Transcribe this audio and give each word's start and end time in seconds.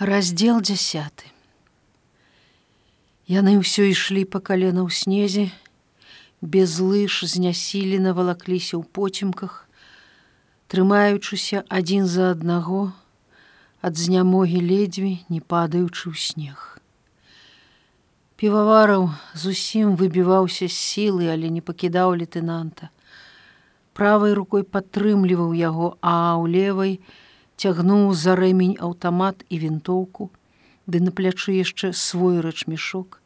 раздел 0.00 0.62
дзясяты 0.64 1.26
яны 3.28 3.52
ўсё 3.60 3.84
ішлі 3.84 4.22
па 4.34 4.40
калена 4.40 4.80
ў 4.80 4.88
снезе 4.96 5.52
без 6.40 6.80
лыж 6.80 7.28
знясілена 7.32 8.14
валакліся 8.16 8.80
ў 8.80 8.88
поцемках 8.96 9.68
трымаючыся 10.72 11.62
адзін 11.68 12.08
за 12.08 12.32
аднаго 12.32 12.80
ад 13.84 14.00
знямогі 14.00 14.64
ледзьве 14.72 15.12
не 15.28 15.44
падаючы 15.44 16.08
ў 16.08 16.16
снег. 16.16 16.80
Півавараў 18.40 19.12
зусім 19.36 20.00
выбіваўся 20.00 20.64
з 20.64 20.80
сілы 20.80 21.28
але 21.28 21.52
не 21.52 21.60
пакідаў 21.60 22.16
лейтенанта 22.16 22.88
правай 23.92 24.32
рукой 24.32 24.64
падтрымліваў 24.64 25.52
яго 25.52 25.96
а 26.00 26.40
ў 26.40 26.56
левой 26.56 26.94
цягнуў 27.60 28.12
за 28.16 28.36
рэмень 28.40 28.76
аўтамат 28.80 29.44
і 29.52 29.60
вінтоўку, 29.60 30.30
ды 30.88 31.00
на 31.04 31.12
плячы 31.12 31.60
яшчэ 31.60 31.92
свой 31.92 32.40
рэчмешок, 32.40 33.20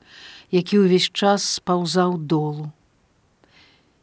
які 0.51 0.83
ўвесь 0.83 1.07
час 1.15 1.47
спаўзаў 1.59 2.19
долу. 2.19 2.73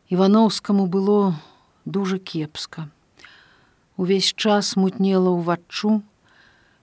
Івановскаму 0.08 0.88
было 0.88 1.36
дужа 1.86 2.20
кепска. 2.20 2.88
Увесь 4.00 4.32
час 4.32 4.76
мутнела 4.80 5.36
ўваччу, 5.36 6.00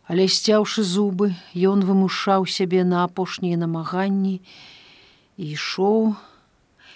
але 0.05 0.29
сцяўшы 0.29 0.85
зубы, 0.85 1.33
ён 1.57 1.85
вымушаў 1.89 2.49
сябе 2.49 2.85
на 2.85 3.05
апошнія 3.09 3.61
намаганні 3.61 4.41
і 5.37 5.45
ішоў, 5.57 6.17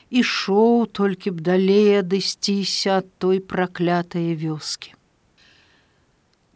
ішоў 0.09 0.88
толькі 1.01 1.37
б 1.37 1.45
далей 1.45 2.01
адысціся 2.01 3.01
ад 3.01 3.09
той 3.16 3.41
праклятае 3.41 4.32
вёскі. 4.37 4.96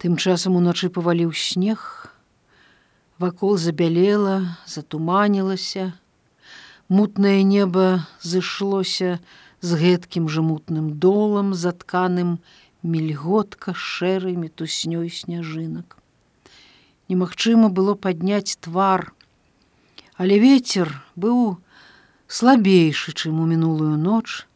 Тым 0.07 0.15
часам 0.23 0.55
уначы 0.55 0.87
паваліў 0.87 1.33
снег, 1.35 1.81
Вакол 3.19 3.57
забялела, 3.59 4.55
затуманілася, 4.65 5.99
Мутнае 6.87 7.43
неба 7.43 8.07
зышлося 8.23 9.19
з 9.67 9.81
гэткім 9.81 10.29
жа 10.31 10.47
мутным 10.47 10.93
долам, 11.03 11.51
затканым 11.59 12.39
мільготка 12.87 13.75
шэрай 13.75 14.39
мітуснёй 14.39 15.11
сняжынак. 15.11 15.99
Немагчыма 17.11 17.75
было 17.75 17.99
падняць 17.99 18.63
твар, 18.63 19.11
Але 20.15 20.39
ветер 20.39 21.03
быў 21.17 21.59
слабейшы, 22.31 23.11
чым 23.11 23.43
у 23.43 23.51
мінулую 23.51 23.99
ноч, 23.99 24.47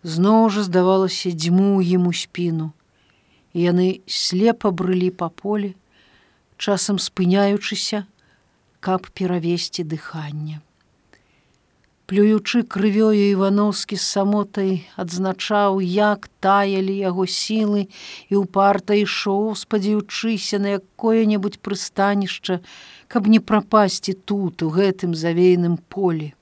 зноў 0.00 0.48
жа 0.48 0.64
здавалася 0.64 1.36
дзьму 1.36 1.84
ім 1.84 2.08
у 2.08 2.16
спіну 2.16 2.72
яны 3.54 4.00
слепа 4.06 4.70
брылі 4.70 5.10
па 5.10 5.28
полі, 5.28 5.74
часам 6.56 6.98
спыняючыся, 6.98 8.06
каб 8.80 9.08
перавесці 9.12 9.84
дыханне. 9.84 10.60
Плюючы 12.10 12.66
крывёю 12.66 13.14
івановскі 13.14 13.94
з 13.94 14.02
самотай 14.02 14.70
адзначаў, 14.98 15.78
як 15.78 16.26
таялі 16.42 16.90
яго 16.90 17.22
сілы 17.22 17.86
і 18.34 18.42
ўпарта 18.42 18.98
ішоў, 18.98 19.54
спадзяючыся 19.54 20.58
на 20.58 20.82
якое-небудзь 20.82 21.62
прыстанішча, 21.62 22.58
каб 23.06 23.30
не 23.30 23.38
прапасці 23.38 24.18
тут 24.26 24.66
у 24.66 24.74
гэтым 24.74 25.14
завейным 25.14 25.78
полі. 25.86 26.34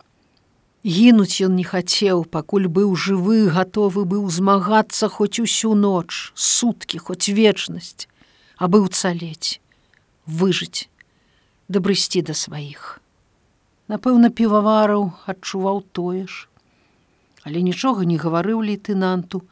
Гінуць 0.87 1.43
ён 1.43 1.59
не 1.59 1.65
хацеў, 1.67 2.23
пакуль 2.23 2.71
быў 2.71 2.95
жывы, 2.95 3.51
гатовы 3.51 4.05
быў 4.07 4.31
змагацца 4.31 5.09
хоць 5.11 5.43
усю 5.43 5.75
ноч, 5.75 6.31
суткі, 6.39 7.03
хоць 7.03 7.27
вечнасць, 7.27 8.07
а 8.57 8.71
быў 8.71 8.87
цалець, 8.87 9.59
выжыць, 10.27 10.87
дабрысці 11.67 12.23
да 12.23 12.35
сваіх. 12.35 13.03
Напэўна, 13.91 14.31
півавараў 14.31 15.11
адчуваў 15.27 15.83
тое 15.91 16.31
ж, 16.31 16.47
але 17.43 17.59
нічога 17.59 18.07
не 18.07 18.15
гаварыў 18.15 18.63
лейтенанту, 18.63 19.43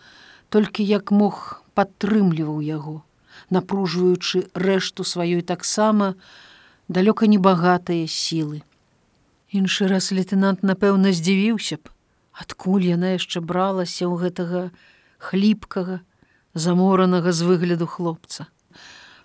толькі 0.48 0.86
як 0.86 1.10
мог 1.10 1.65
падтрымліваў 1.75 2.62
яго, 2.62 3.03
напружваючы 3.50 4.47
рэшту 4.54 5.03
сваёй 5.03 5.42
таксама 5.42 6.15
далёка 6.86 7.26
небагатыя 7.26 8.06
сілы. 8.06 8.62
Іншы 9.56 9.87
раз 9.89 10.11
лейтенант 10.12 10.61
напэўна 10.69 11.17
здзівіўся 11.17 11.78
б, 11.81 11.89
адкуль 12.37 12.84
яна 12.84 13.17
яшчэ 13.17 13.41
бралася 13.41 14.05
ў 14.05 14.21
гэтага 14.21 14.61
хліпкага, 15.17 16.05
заморанага 16.53 17.33
з 17.33 17.49
выгляду 17.49 17.89
хлопца. 17.89 18.53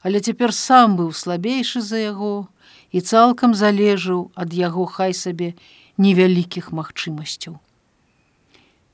Але 0.08 0.24
цяпер 0.24 0.56
сам 0.56 0.96
быў 0.96 1.12
слабейшы 1.12 1.84
за 1.84 2.00
яго 2.00 2.47
і 2.96 3.03
цалкам 3.03 3.52
залежаў 3.59 4.31
ад 4.40 4.56
яго 4.56 4.88
хай 4.88 5.12
сабе 5.12 5.52
невялікіх 6.00 6.72
магчымасцяў. 6.72 7.59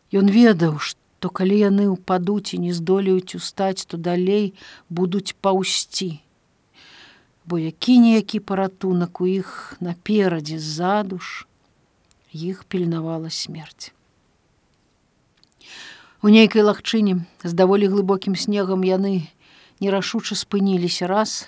Ён 0.09 0.33
ведаў, 0.33 0.81
што 0.81 1.29
калі 1.29 1.61
яны 1.61 1.85
ўпадуць 1.93 2.57
і 2.57 2.63
не 2.65 2.73
здолеюць 2.73 3.37
устаць, 3.37 3.85
то 3.85 4.01
далей 4.01 4.57
будуць 4.89 5.37
паўсці 5.37 6.17
бо 7.47 7.59
які-ніякі 7.59 8.39
паратунак 8.39 9.21
у 9.21 9.27
іх 9.27 9.77
наперадзе 9.79 10.59
задуш 10.59 11.47
іх 12.35 12.63
пільнавала 12.67 13.29
смерць. 13.29 13.93
У 16.21 16.29
нейкай 16.29 16.61
лагчыне 16.67 17.23
з 17.43 17.53
даволі 17.53 17.87
глыбокім 17.87 18.35
снегам 18.35 18.83
яны 18.83 19.31
нерашуча 19.79 20.35
спыніліся 20.35 21.07
раз 21.07 21.47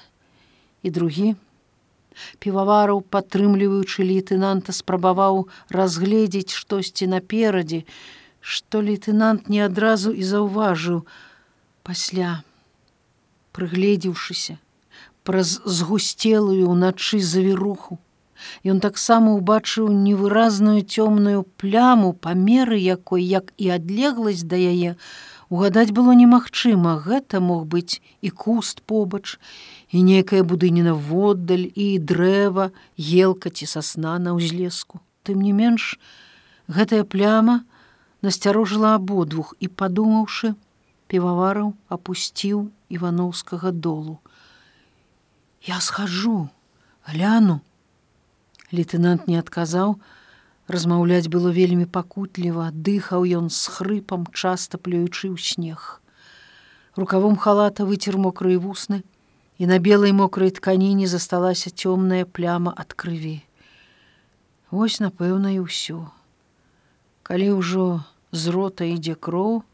і 0.84 0.92
другі. 0.96 1.36
Півавараў, 2.40 3.02
падтрымліваючы 3.02 4.04
лейтенанта, 4.04 4.72
спрабаваў 4.76 5.48
разгледзець 5.68 6.56
штосьці 6.56 7.08
наперадзе, 7.12 7.84
што 8.40 8.80
лейтенант 8.80 9.50
не 9.50 9.60
адразу 9.68 10.12
і 10.16 10.24
заўважыў 10.24 11.04
пасля, 11.84 12.44
прыгледзеўшыся, 13.52 14.60
праз 15.30 15.62
згусцелую 15.62 16.74
ўначы 16.74 17.22
завіруху. 17.22 18.02
Ён 18.66 18.80
таксама 18.82 19.38
ўбачыў 19.38 19.90
невыразную 19.94 20.82
цёмную 20.82 21.46
пляму 21.62 22.14
памеры 22.18 22.80
якой 22.82 23.22
як 23.22 23.54
і 23.62 23.70
адлегласць 23.78 24.42
да 24.42 24.58
яе 24.58 24.96
угадаць 25.54 25.94
было 25.94 26.18
немагчыма. 26.18 26.98
Гэта 27.06 27.44
мог 27.46 27.70
быць 27.70 28.02
і 28.26 28.34
куст 28.34 28.82
побач 28.90 29.38
і 29.94 30.02
некая 30.02 30.42
будыніна 30.42 30.98
воддаль 30.98 31.70
і 31.78 31.88
дрэва 32.02 32.72
елка 32.98 33.54
ці 33.54 33.70
сасна 33.70 34.18
на 34.18 34.34
ўзлеску. 34.34 34.98
Тым 35.22 35.46
не 35.46 35.54
менш 35.54 36.00
гэтая 36.66 37.06
пляма 37.06 37.62
насцярожыла 38.26 38.98
абодвух 38.98 39.54
і 39.62 39.70
падумаўшы 39.70 40.56
півавараў 41.06 41.78
апусціў 41.94 42.66
івановскага 42.90 43.70
долу 43.70 44.18
Я 45.62 45.80
схожу, 45.82 46.50
гляну. 47.04 47.62
Лейтенант 48.72 49.28
не 49.28 49.40
адказаў, 49.42 49.98
размаўляць 50.70 51.28
было 51.28 51.50
вельмі 51.52 51.90
пакутліва, 51.90 52.70
дыхаў 52.72 53.26
ён 53.26 53.50
з 53.50 53.66
хрыпам, 53.68 54.30
часта 54.32 54.78
плюючы 54.78 55.34
ў 55.34 55.38
снег. 55.42 56.00
Рукавом 56.96 57.36
халата 57.36 57.84
выцер 57.84 58.16
мокрые 58.18 58.62
вусны, 58.62 59.04
і 59.60 59.68
на 59.68 59.80
белай 59.84 60.14
мокрай 60.16 60.54
тканіне 60.56 61.08
засталася 61.12 61.74
цёмная 61.74 62.24
пляма 62.24 62.72
ад 62.72 62.94
крыві. 62.94 63.44
Вось, 64.72 65.02
напэўна, 65.04 65.58
і 65.58 65.66
ўсё. 65.68 66.08
Калі 67.26 67.58
ўжо 67.60 68.06
з 68.32 68.54
рота 68.54 68.86
ідзе 68.88 69.18
кроў, 69.18 69.66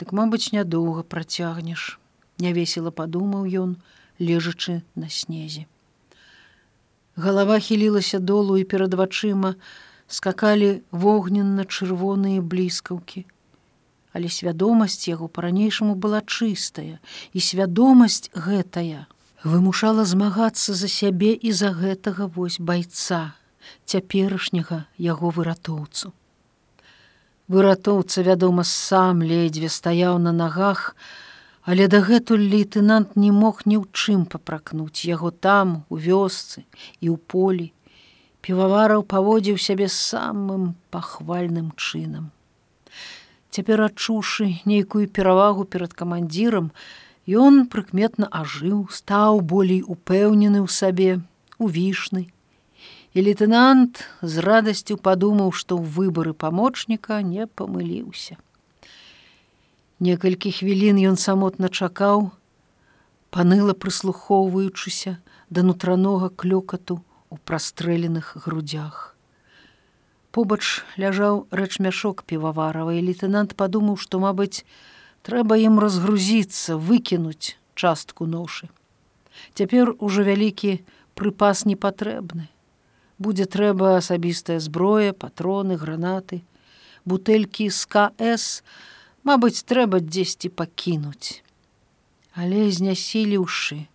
дык, 0.00 0.14
мабыць, 0.16 0.54
нядоўга 0.56 1.02
працягнеш. 1.04 1.98
Нявесела 2.38 2.94
падумаў 2.94 3.44
ён, 3.44 3.76
лежачы 4.18 4.82
на 4.94 5.08
снезе. 5.08 5.66
Галава 7.16 7.58
хілілася 7.58 8.18
долу 8.18 8.56
і 8.56 8.64
перад 8.64 8.94
вачыма 8.94 9.54
скакалі 10.08 10.80
вогненна-чырвоныя 10.92 12.40
бліскаўкі. 12.40 13.26
Але 14.12 14.28
свядомасць 14.28 15.08
яго 15.08 15.28
па-ранейшаму 15.28 15.96
была 15.96 16.20
чыстая, 16.20 17.00
і 17.32 17.40
свядомасць 17.40 18.28
гэтая 18.36 19.08
вымушала 19.44 20.04
змагацца 20.04 20.74
за 20.74 20.88
сябе 20.88 21.32
і 21.32 21.52
за 21.52 21.72
гэтага 21.72 22.28
вось 22.28 22.60
байца, 22.60 23.32
цяперашняга 23.84 24.84
яго 24.98 25.30
выратоўцу. 25.30 26.12
Выратоўца, 27.48 28.22
вядома, 28.22 28.64
сам 28.64 29.22
ледзьве 29.22 29.68
стаяў 29.68 30.18
на 30.18 30.32
нагах, 30.32 30.94
Але 31.62 31.86
дагэтуль 31.86 32.42
лейтенант 32.42 33.14
не 33.16 33.30
мог 33.30 33.62
ні 33.66 33.78
ў 33.78 33.86
чым 33.94 34.26
папракнуць 34.26 35.06
яго 35.06 35.30
там, 35.30 35.84
у 35.88 35.96
вёсцы 35.96 36.66
і 37.00 37.06
ў 37.12 37.16
полі. 37.16 37.70
Півавараў 38.42 39.06
паводзіў 39.06 39.60
сябе 39.62 39.86
самым 39.86 40.74
пахвальным 40.90 41.70
чынам. 41.78 42.34
Цяпер 43.54 43.86
адчуўшы 43.86 44.50
нейкую 44.66 45.06
перавагу 45.06 45.64
перад 45.64 45.94
камандзірам, 45.94 46.72
Ён 47.22 47.68
прыкметна 47.70 48.26
ажыў, 48.26 48.90
стаў 48.90 49.46
болей 49.46 49.82
упэўнены 49.86 50.58
ў 50.58 50.66
сабе, 50.66 51.22
увішны. 51.62 52.34
І 53.14 53.22
лейтенант 53.22 54.02
з 54.22 54.42
радасцю 54.42 54.98
падумаў, 54.98 55.54
што 55.54 55.78
ў 55.78 55.86
выбары 55.86 56.34
памочніка 56.34 57.22
не 57.22 57.46
памыліўся. 57.46 58.42
Некалькі 60.02 60.50
хвілін 60.50 60.98
ён 60.98 61.14
самотна 61.14 61.68
чакаў, 61.70 62.32
паныла 63.30 63.70
прыслухоўваючыся 63.70 65.12
да 65.46 65.62
нутранога 65.62 66.26
клёкату 66.34 66.96
у 67.30 67.38
прастрэленых 67.38 68.34
грудях. 68.42 69.14
Побач 70.34 70.82
ляжаў 70.98 71.46
рэчмяшок 71.54 72.26
піваварава, 72.26 72.98
і 72.98 73.04
лейтенант 73.06 73.54
падумаў, 73.54 73.94
што, 73.94 74.18
мабыць, 74.18 74.66
трэба 75.22 75.62
ім 75.70 75.78
разгрузіцца, 75.78 76.74
выкінуць 76.74 77.54
частку 77.78 78.26
ношы. 78.26 78.66
Цяпер 79.54 79.94
ужо 80.02 80.26
вялікі 80.26 80.82
прыпас 81.14 81.62
не 81.62 81.78
патрэбны. 81.78 82.50
Будзе 83.22 83.46
трэба 83.46 84.02
асабістая 84.02 84.58
зброя, 84.58 85.14
патроны, 85.14 85.78
гранаты, 85.78 86.42
бутэлькі 87.06 87.70
з 87.70 87.86
КС, 87.86 88.66
Мабыць, 89.22 89.62
трэба 89.62 90.02
дзесьці 90.02 90.50
пакінуць. 90.50 91.42
Але 92.34 92.70
знясіліўшы, 92.74 93.86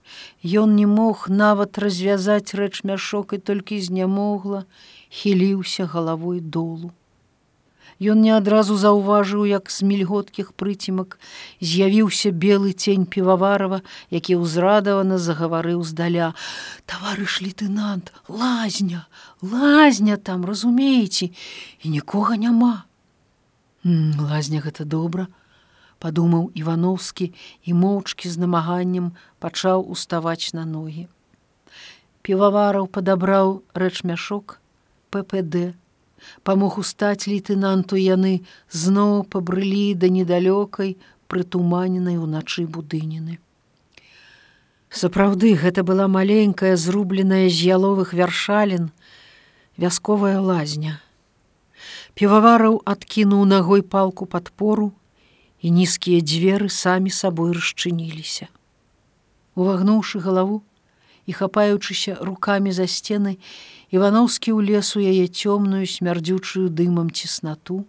ён 0.64 0.76
не 0.80 0.86
мог 0.88 1.26
нават 1.28 1.78
развязаць 1.84 2.56
рэч 2.56 2.88
мяшок 2.88 3.34
і 3.36 3.42
толькі 3.44 3.82
знямогла, 3.82 4.64
хіліўся 5.12 5.90
галавой 5.92 6.40
долу. 6.40 6.94
Ён 8.00 8.22
не 8.22 8.32
адразу 8.32 8.78
заўважыў, 8.78 9.44
як 9.50 9.74
з 9.74 9.84
мільготкіх 9.84 10.54
прыцімак 10.54 11.20
з'явіўся 11.60 12.32
белы 12.32 12.72
цень 12.72 13.10
піваварова, 13.10 13.82
які 14.14 14.40
ўзрадавана 14.40 15.18
загаварыў 15.18 15.84
здаля: 15.84 16.32
«Таварыш 16.88 17.42
лейтенант, 17.42 18.14
лазня, 18.30 19.10
лазня 19.42 20.16
там, 20.16 20.46
разумееце, 20.46 21.34
і 21.84 21.90
нікога 21.90 22.38
няма. 22.38 22.87
Лазня 23.86 24.60
гэта 24.62 24.86
добра, 24.86 25.28
падумаў 26.00 26.50
Івановскі 26.54 27.34
і 27.64 27.74
моўчкі 27.74 28.30
з 28.30 28.42
намаганнем 28.42 29.12
пачаў 29.40 29.86
уставаць 29.86 30.54
на 30.54 30.66
ногі. 30.66 31.08
Півавараў 32.22 32.88
падабраў 32.88 33.62
рэч 33.74 34.04
мяшок, 34.04 34.60
ППД, 35.10 35.74
памог 36.44 36.78
устаць 36.82 37.28
лейтенанту 37.28 37.96
яны 37.96 38.44
зноў 38.70 39.24
пабрылі 39.24 39.94
да 39.96 40.10
недалёкай 40.10 40.98
прытуманенай 41.28 42.18
уначы 42.18 42.66
будыніны. 42.68 43.40
Сапраўды 44.90 45.56
гэта 45.56 45.84
была 45.84 46.08
маленькая 46.08 46.76
зрубленая 46.76 47.50
з 47.50 47.72
яловых 47.76 48.14
вяршалін 48.14 48.92
вясковая 49.78 50.40
лазня. 50.40 51.00
Півавараў 52.18 52.80
адкінуў 52.82 53.44
нагой 53.46 53.84
палку 53.86 54.26
падпору 54.26 54.88
і 55.62 55.70
нізкія 55.70 56.24
дзверы 56.26 56.70
самі 56.74 57.12
сабой 57.14 57.52
расчыніліся. 57.54 58.48
Увагнуўшы 59.54 60.18
галаву 60.26 60.64
і 61.30 61.36
хапаючыся 61.38 62.18
рукамі 62.18 62.74
за 62.74 62.88
сцены, 62.90 63.38
Івановскі 63.94 64.58
ўлез 64.58 64.98
у 64.98 65.02
яе 65.06 65.30
цёмную 65.30 65.86
смярдзючую 65.86 66.74
дымам 66.74 67.14
цеснату, 67.14 67.86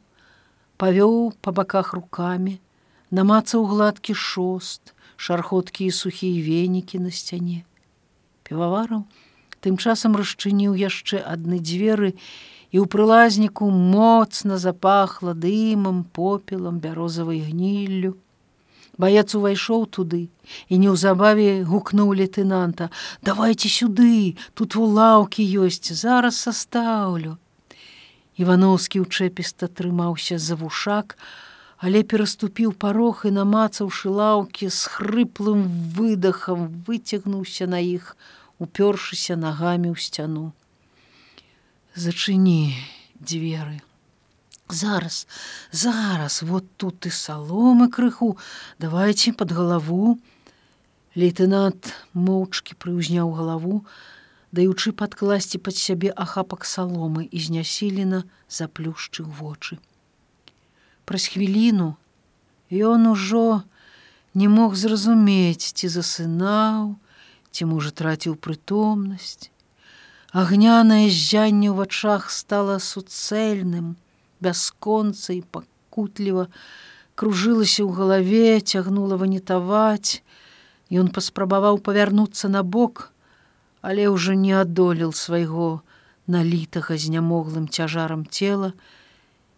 павёў 0.76 1.32
па 1.40 1.56
баках 1.56 1.96
рукамі, 1.96 2.60
намацаў 3.08 3.64
гладкі 3.64 4.12
шост, 4.12 4.92
шархоткі 5.16 5.88
і 5.88 5.96
сухія 6.02 6.44
венікі 6.44 7.00
на 7.00 7.08
сцяне. 7.08 7.64
Півавараў 8.44 9.08
тым 9.64 9.80
часам 9.80 10.20
расчыніў 10.20 10.76
яшчэ 10.76 11.24
адны 11.24 11.64
дзверы 11.64 12.12
і 12.12 12.20
ў 12.76 12.84
прылазніку 12.84 13.70
моцна 13.72 14.60
запахла 14.60 15.32
дымам, 15.32 16.04
попелам, 16.04 16.80
бярозавай 16.84 17.40
гніллю. 17.40 18.16
Баец 18.98 19.32
увайшоў 19.38 19.86
туды 19.86 20.28
і 20.68 20.74
неўзабаве 20.82 21.64
гукнуў 21.64 22.12
лейтенанта: 22.18 22.90
«Давайте 23.22 23.70
сюды, 23.70 24.36
тут 24.54 24.76
у 24.76 24.84
лаўкі 24.84 25.40
ёсць, 25.40 25.94
зараз 25.94 26.36
састаўлю. 26.36 27.38
Івановскі 28.36 29.06
ўчэпіста 29.06 29.70
трымаўся 29.70 30.38
за 30.38 30.58
вушак, 30.58 31.16
але 31.78 32.02
пераступіў 32.02 32.74
парог 32.74 33.22
і 33.22 33.30
намацаўшы 33.38 34.10
лаўкі 34.10 34.66
з 34.66 34.90
хрыплым 34.90 35.62
выдахам 35.94 36.66
выцягнуўся 36.86 37.70
на 37.70 37.78
іх, 37.78 38.18
упёршыся 38.58 39.38
нагамі 39.38 39.94
ў 39.94 39.96
сцяну. 39.96 40.57
Зачыні 41.98 42.78
дзверы 43.18 43.80
зараз 44.70 45.26
зараз 45.72 46.42
вот 46.46 46.76
тут 46.76 47.06
і 47.06 47.10
саломы 47.10 47.88
крыху. 47.90 48.38
Давайте 48.78 49.32
под 49.32 49.50
галаву. 49.50 50.18
Лейтенант 51.18 51.90
моўчкі 52.14 52.78
прыўзняў 52.78 53.34
галаву 53.34 53.82
даючы 54.54 54.94
падкласці 54.94 55.58
пад 55.58 55.74
сябе 55.74 56.14
ахапак 56.14 56.62
саломы 56.62 57.26
і 57.26 57.42
знясілена 57.42 58.22
заплюшчыў 58.46 59.26
вочы. 59.42 59.82
Праз 61.02 61.26
хвіліну 61.34 61.98
ён 62.70 63.10
ужо 63.10 63.66
не 64.38 64.46
мог 64.46 64.78
зразумець 64.78 65.74
ці 65.74 65.90
засынаў 65.90 66.94
ці 67.50 67.62
можа 67.66 67.90
траціў 67.90 68.38
прытомнасць 68.38 69.50
агнянае 70.32 71.08
зжанне 71.08 71.72
ў 71.72 71.76
вачах 71.80 72.28
стала 72.30 72.78
суцэльным 72.78 73.96
бясконца 74.44 75.32
і 75.32 75.40
пакутліва 75.40 76.48
кружылася 77.18 77.82
ў 77.82 77.90
галаве, 77.96 78.60
цягнула 78.60 79.16
ванітаваць. 79.16 80.22
Ён 80.92 81.10
паспрабаваў 81.12 81.80
павярнуцца 81.82 82.48
на 82.48 82.62
бок, 82.62 83.12
але 83.82 84.08
ўжо 84.08 84.36
не 84.38 84.54
адолел 84.54 85.12
свайго 85.12 85.82
налітага 86.28 86.94
знямоглым 87.00 87.66
цяжарам 87.68 88.28
цела 88.28 88.72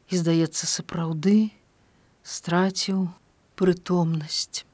і, 0.08 0.16
здаецца, 0.16 0.66
сапраўды 0.70 1.50
страціў 2.22 3.10
прытомнасць. 3.58 4.64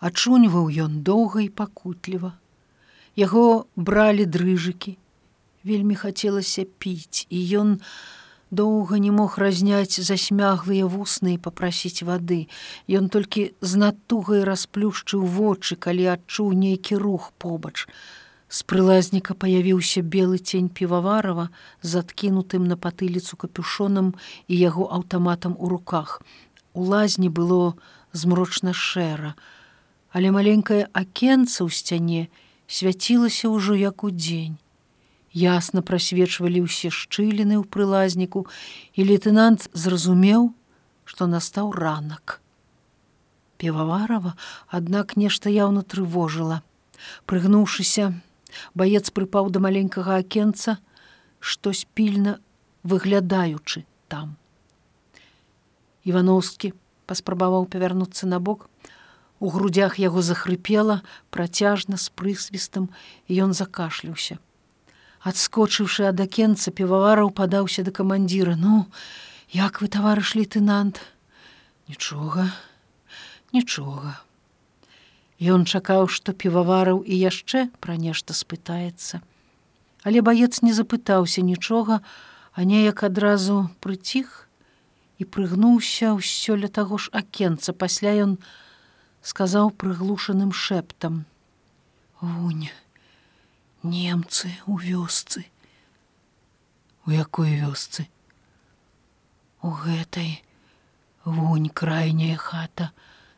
Ачуньваў 0.00 0.68
ён 0.72 1.00
доўга 1.06 1.44
і 1.44 1.48
пакутліва. 1.48 2.34
Яго 3.16 3.64
бралі 3.76 4.28
дрыжыкі. 4.28 4.98
Вельмі 5.64 5.96
хацелася 5.96 6.68
піць, 6.78 7.24
і 7.32 7.38
ён, 7.60 7.70
доўга 8.52 9.00
не 9.00 9.10
мог 9.10 9.38
разняць 9.40 9.96
засмяглыя 9.96 10.84
вусны 10.84 11.34
і 11.34 11.40
попрасіць 11.40 12.04
вады. 12.04 12.46
Ён 12.86 13.08
толькі 13.08 13.56
з 13.64 13.80
натугай 13.80 14.44
расплюшчыў 14.44 15.24
вочы, 15.24 15.80
калі 15.80 16.12
адчуў 16.12 16.52
нейкі 16.52 17.00
рух 17.00 17.32
побач. 17.40 17.88
З 18.48 18.62
прылазніка 18.62 19.34
паявіўся 19.34 20.04
белы 20.04 20.38
цень 20.38 20.68
піваварова 20.68 21.48
з 21.82 22.04
адкінутым 22.04 22.68
на 22.68 22.76
патыліцу 22.76 23.40
капюшонам 23.40 24.14
і 24.46 24.54
яго 24.60 24.92
аўтаматам 24.92 25.56
у 25.58 25.72
руках. 25.72 26.22
У 26.72 26.84
лазні 26.84 27.32
было 27.32 27.74
змрочна 28.12 28.76
шэра, 28.76 29.34
але 30.12 30.30
маленькае 30.30 30.86
акенца 30.92 31.64
ў 31.64 31.72
сцяне 31.72 32.28
свяцілася 32.66 33.48
ўжо 33.48 33.74
як 33.74 34.04
у 34.04 34.10
дзень 34.10 34.56
ясна 35.36 35.84
прасвечвалі 35.84 36.64
ўсе 36.64 36.88
шчыліны 36.88 37.60
ў 37.60 37.64
прылазніку, 37.68 38.48
і 38.96 39.00
лейтенант 39.04 39.68
зразумеў, 39.76 40.56
што 41.04 41.28
настаў 41.28 41.76
ранак. 41.76 42.40
Певаварова, 43.60 44.32
аднак 44.72 45.16
нешта 45.20 45.52
яўна 45.52 45.84
трывожыла. 45.84 46.64
Прыгнуўшыся, 47.28 48.16
баец 48.72 49.12
прыпаў 49.12 49.52
да 49.52 49.60
маленькага 49.60 50.16
акенца, 50.24 50.80
штось 51.40 51.84
пільна 51.92 52.40
выглядаючы 52.82 53.84
там. 54.08 54.40
Івановскі 56.08 56.72
паспрабаваў 57.04 57.68
павярнуцца 57.68 58.24
на 58.24 58.40
бок. 58.40 58.70
У 59.38 59.50
грудях 59.52 59.98
яго 60.00 60.22
захрыпела 60.22 61.02
працяжна 61.30 61.96
з 62.00 62.08
прысвістам, 62.08 62.88
і 63.28 63.44
ён 63.44 63.52
закашляўся 63.52 64.40
адскочыўшы 65.26 66.06
ад 66.06 66.22
акенца 66.22 66.70
півавараў 66.70 67.32
падаўся 67.34 67.82
да 67.82 67.90
камандзіра. 67.90 68.54
Ну 68.54 68.86
як 69.50 69.82
вы 69.82 69.90
таварыш 69.90 70.36
лейтенант 70.38 71.02
нічога 71.90 72.52
нічога 73.52 74.22
Ён 75.36 75.66
чакаў 75.68 76.06
што 76.08 76.32
півавараў 76.32 77.02
і 77.04 77.12
яшчэ 77.12 77.68
пра 77.84 78.00
нешта 78.00 78.32
спытаецца. 78.32 79.20
Але 80.00 80.22
баец 80.24 80.62
не 80.64 80.72
запытаўся 80.72 81.44
нічога 81.44 82.00
а 82.56 82.64
неяк 82.64 83.02
адразу 83.04 83.68
прыціх 83.84 84.48
і 85.20 85.28
прыгнуўся 85.28 86.14
ўсё 86.16 86.56
ля 86.56 86.72
таго 86.72 86.96
ж 86.96 87.12
акенца. 87.12 87.76
Пасля 87.76 88.16
ён 88.24 88.38
сказаў 89.26 89.70
прыглушаным 89.82 90.52
шэптам: 90.54 91.24
Вунь, 92.20 92.70
немцы 93.82 94.54
у 94.66 94.78
вёсцы. 94.78 95.46
У 97.06 97.10
якой 97.10 97.58
вёсцы? 97.58 98.06
У 99.62 99.70
гэтай 99.70 100.42
вунь 101.24 101.68
крайняя 101.68 102.36
хата 102.36 102.92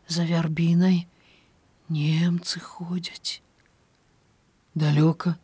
за 0.06 0.28
вярбінай 0.28 1.06
немцы 1.88 2.60
ходзяць. 2.60 3.40
Далёка 4.74 5.38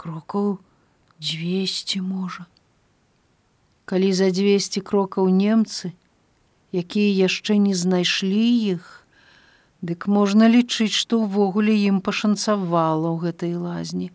крокаў 0.00 0.58
200 1.20 2.00
можа. 2.00 2.46
Калі 3.84 4.12
за 4.16 4.32
200 4.32 4.80
крокаў 4.80 5.28
немцы, 5.28 5.92
якія 6.82 7.26
яшчэ 7.26 7.56
не 7.56 7.74
знайшлі 7.74 8.44
іх, 8.76 9.06
дык 9.80 10.06
можна 10.06 10.48
лічыць, 10.52 10.92
што 10.92 11.22
ўвогуле 11.24 11.72
ім 11.88 12.00
пашанцавала 12.04 13.08
ў 13.12 13.16
гэтай 13.24 13.54
лазні. 13.56 14.12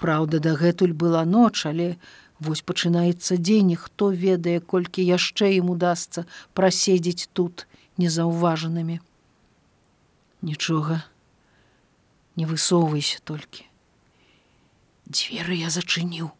Праўда, 0.00 0.40
дагэтуль 0.40 0.94
была 0.94 1.24
ноч, 1.28 1.66
але 1.66 1.98
вось 2.38 2.62
пачынаецца 2.62 3.36
дзень, 3.36 3.74
хто 3.76 4.10
ведае, 4.14 4.60
колькі 4.60 5.04
яшчэ 5.04 5.58
ім 5.58 5.74
удасца 5.74 6.24
праседзець 6.54 7.28
тут 7.32 7.66
незаўважанымі. 7.98 9.00
Нічога, 10.42 11.02
не 12.38 12.46
высоўвайся 12.46 13.18
толькі. 13.24 13.66
Дзверы 15.10 15.58
я 15.58 15.70
зачыніў, 15.74 16.30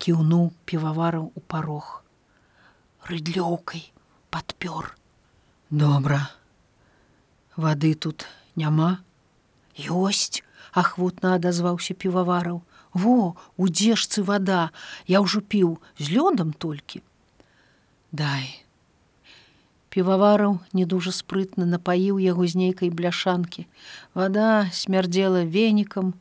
кіўнуў 0.00 0.52
півавараў 0.64 1.28
у 1.36 1.40
парог. 1.44 2.00
Рыдлёўкай 3.04 3.92
падпёр. 4.32 4.96
Добра. 5.70 6.32
Вады 7.56 7.92
тут 7.94 8.24
няма. 8.56 9.04
Ёсць, 9.76 10.40
ахвотна 10.72 11.36
адазваўся 11.36 11.92
півавараў. 11.92 12.64
Во, 12.92 13.36
у 13.56 13.68
дзежцы 13.68 14.24
вада, 14.24 14.72
я 15.08 15.20
ўжо 15.24 15.40
піў 15.40 15.76
з 16.00 16.16
лёдам 16.16 16.52
толькі. 16.52 17.04
Дай. 18.12 18.64
Півавараў 19.92 20.60
не 20.72 20.84
дужа 20.88 21.12
спрытна 21.12 21.68
напаіў 21.68 22.16
яго 22.16 22.48
з 22.48 22.56
нейкай 22.56 22.88
бляшанкі. 22.88 23.64
Вада 24.16 24.68
смярдзела 24.72 25.44
венікам, 25.44 26.12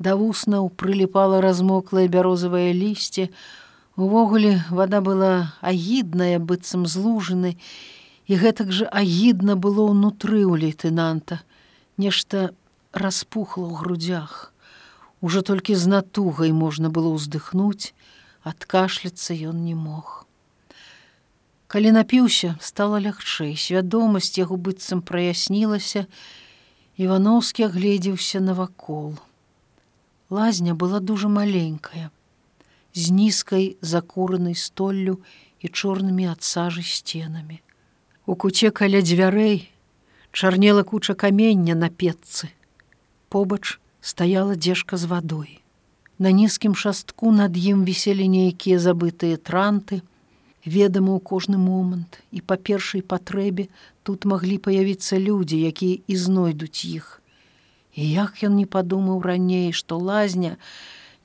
да 0.00 0.16
вуснаў 0.16 0.68
прыліпала 0.72 1.40
размоклае 1.44 2.08
бярозавае 2.08 2.72
лісце. 2.72 3.28
Увогуле 3.98 4.62
вода 4.70 5.00
была 5.02 5.58
агідная 5.60 6.38
быццам 6.38 6.86
злужаны, 6.86 7.58
і 8.30 8.36
гэтак 8.38 8.70
жа 8.70 8.86
агідна 8.86 9.56
было 9.58 9.90
ўнутры 9.90 10.46
ў 10.46 10.54
лейтенанта. 10.54 11.42
Нешта 11.98 12.54
распухло 12.94 13.66
ў 13.66 13.74
грудях. 13.74 14.54
Ужо 15.18 15.42
толькі 15.42 15.74
з 15.74 15.90
натугай 15.90 16.54
можна 16.54 16.94
было 16.94 17.10
ўздыхнуць, 17.10 17.90
адкашляцца 18.46 19.34
ён 19.34 19.66
не 19.66 19.74
мог. 19.74 20.30
Калі 21.66 21.90
напіўся, 21.98 22.54
стала 22.62 23.02
лягчэй, 23.02 23.58
свядомасць 23.58 24.38
яго 24.38 24.54
быццам 24.54 25.02
праяснілася, 25.02 26.06
Івановскі 26.94 27.66
агледзеўся 27.66 28.38
навакол. 28.38 29.18
Лазня 30.30 30.78
была 30.78 31.02
дужа 31.02 31.26
маленькая, 31.26 32.14
з 32.94 33.10
нізкай 33.10 33.76
закуранай 33.80 34.54
столлю 34.54 35.18
і 35.60 35.68
чорнымі 35.68 36.28
ад 36.30 36.42
сажы 36.42 36.82
сценамі. 36.82 37.60
У 38.26 38.36
куце 38.36 38.70
каля 38.70 39.00
дзвярэй 39.02 39.68
чарнела 40.32 40.82
куча 40.82 41.14
камення 41.14 41.74
на 41.74 41.88
петцы. 41.90 42.52
Побач 43.28 43.80
стаяла 44.00 44.54
дзежка 44.56 44.96
з 44.96 45.04
вадой. 45.04 45.60
На 46.18 46.30
нізкім 46.30 46.74
шастку 46.74 47.32
над 47.32 47.56
ім 47.56 47.84
віселі 47.84 48.28
нейкія 48.28 48.78
забытыя 48.78 49.38
транты, 49.38 50.02
ведама 50.66 51.14
ў 51.14 51.20
кожны 51.22 51.58
момант 51.58 52.20
і 52.30 52.42
па 52.42 52.56
першай 52.56 53.02
патрэбе 53.02 53.68
тут 54.02 54.24
маглі 54.24 54.58
паявіцца 54.58 55.18
людзі, 55.18 55.60
якія 55.62 56.02
і 56.06 56.14
знойдуць 56.16 56.84
іх. 56.84 57.22
І 57.94 58.10
як 58.10 58.42
ён 58.42 58.58
не 58.58 58.66
падумаў 58.66 59.22
раней, 59.22 59.72
што 59.72 59.98
лазня 59.98 60.56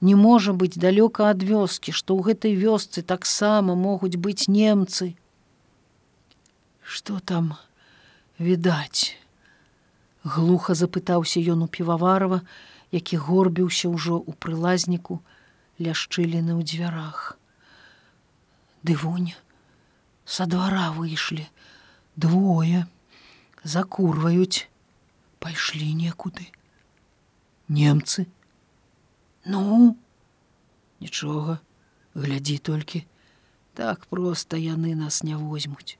не 0.03 0.15
можа 0.19 0.53
быць 0.53 0.75
далёка 0.75 1.31
ад 1.31 1.43
вёскі, 1.47 1.95
што 1.95 2.13
ў 2.13 2.31
гэтай 2.31 2.53
вёсцы 2.59 3.01
таксама 3.01 3.75
могуць 3.79 4.19
быць 4.19 4.51
немцы, 4.51 5.15
Што 6.83 7.19
там 7.19 7.53
відаць? 8.39 9.15
Глуха 10.23 10.75
запытаўся 10.75 11.39
ён 11.39 11.63
у 11.63 11.67
піваварова, 11.67 12.43
які 12.91 13.17
горбіўся 13.17 13.89
ўжо 13.89 14.19
ў 14.19 14.35
прылазніку 14.35 15.19
ля 15.79 15.95
шчыліны 15.95 16.53
ў 16.53 16.61
дзвярах. 16.67 17.39
Дывунь, 18.83 19.31
са 20.27 20.45
двара 20.45 20.91
выйшлі, 20.91 21.47
двое, 22.19 22.83
закурваюць, 23.63 24.67
пайшлі 25.39 25.87
некуды. 25.95 26.51
Немцы. 27.71 28.27
Ну, 29.45 29.95
нічога, 30.99 31.59
глядзі 32.15 32.57
толькі, 32.57 33.03
так 33.73 34.05
проста 34.07 34.55
яны 34.57 34.95
нас 34.95 35.23
не 35.23 35.35
возьмуць. 35.35 35.97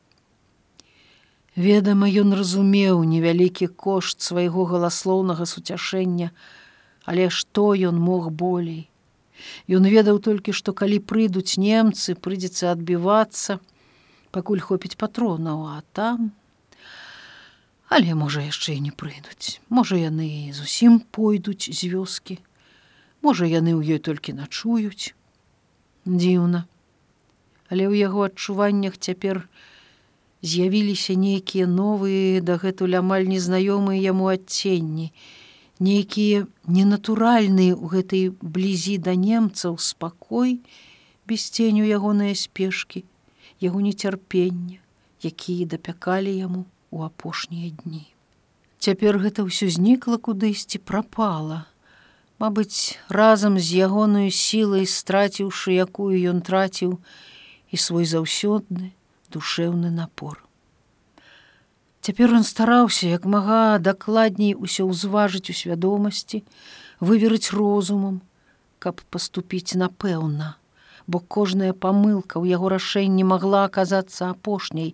Ведама, 1.56 2.08
ён 2.08 2.34
разумеў 2.34 3.04
невялікі 3.04 3.68
кошт 3.68 4.22
свайго 4.22 4.66
галаслоўнага 4.66 5.46
суцяшэння, 5.46 6.32
але 7.04 7.30
што 7.30 7.76
ён 7.76 8.00
мог 8.00 8.32
болей. 8.32 8.90
Ён 9.68 9.86
ведаў 9.86 10.24
толькі, 10.24 10.56
што 10.56 10.74
калі 10.74 11.04
прыйдуць 11.04 11.60
немцы, 11.60 12.16
прыйдзецца 12.16 12.72
адбівацца, 12.72 13.60
пакуль 14.32 14.64
хопіць 14.64 14.96
патронаў, 14.96 15.68
а 15.68 15.84
там. 15.92 16.32
Але 17.92 18.16
можа 18.16 18.42
яшчэ 18.42 18.80
і 18.80 18.90
не 18.90 18.94
прыйдуць. 18.96 19.60
Можа 19.70 20.00
яны 20.00 20.50
зусім 20.56 21.04
пойдуць 21.12 21.70
з 21.70 21.92
вёскі. 21.92 22.40
Можа 23.24 23.48
яны 23.48 23.72
ў 23.72 23.96
ёй 23.96 24.00
толькі 24.04 24.36
начуюць. 24.36 25.16
Дзіўна. 26.04 26.68
Але 27.72 27.88
ў 27.88 28.04
яго 28.04 28.28
адчуваннях 28.28 29.00
цяпер, 29.00 29.48
з'явіліся 30.44 31.16
нейкія 31.16 31.64
новыя 31.72 32.44
дагэтуль 32.44 33.00
амаль 33.00 33.32
незнаёмыя 33.32 33.96
яму 34.12 34.28
адценні, 34.28 35.16
нейкія 35.80 36.44
ненатуральныя 36.68 37.80
ў 37.80 37.86
гэтай 37.96 38.24
блізі 38.44 39.00
да 39.00 39.16
немцаў 39.16 39.80
спакой, 39.80 40.60
без 41.24 41.48
ценю 41.48 41.88
ягоныя 41.88 42.36
спешкі, 42.36 43.08
яго 43.64 43.80
нецярпення, 43.80 44.84
якія 45.24 45.72
дапякалі 45.72 46.36
яму 46.36 46.68
у 46.92 47.08
апошнія 47.08 47.72
дні. 47.72 48.04
Цяпер 48.84 49.24
гэта 49.24 49.48
ўсё 49.48 49.72
знікла 49.72 50.20
кудысьці 50.20 50.84
прапала. 50.84 51.72
Мабыць, 52.44 53.00
разам 53.08 53.56
з 53.56 53.88
ягонаю 53.88 54.30
сілай 54.36 54.84
страціўшы, 54.84 55.80
якую 55.80 56.12
ён 56.32 56.42
траціў 56.44 56.98
і 57.72 57.78
свой 57.80 58.04
заўсёдны, 58.04 58.92
душэўны 59.32 59.88
напор. 59.88 60.44
Цяпер 62.04 62.36
ён 62.40 62.44
стараўся, 62.44 63.08
як 63.08 63.24
мага 63.24 63.80
дакладней 63.80 64.58
усё 64.60 64.84
ўзважыць 64.90 65.48
у 65.48 65.56
свядомасці, 65.56 66.44
выверыць 67.00 67.56
розумам, 67.56 68.20
каб 68.76 69.00
паступіць 69.08 69.80
напэўна, 69.80 70.60
бо 71.08 71.24
кожная 71.24 71.72
памылка 71.72 72.44
ў 72.44 72.60
яго 72.60 72.76
рашэнні 72.76 73.24
магла 73.24 73.64
аказацца 73.72 74.36
апошняй, 74.36 74.92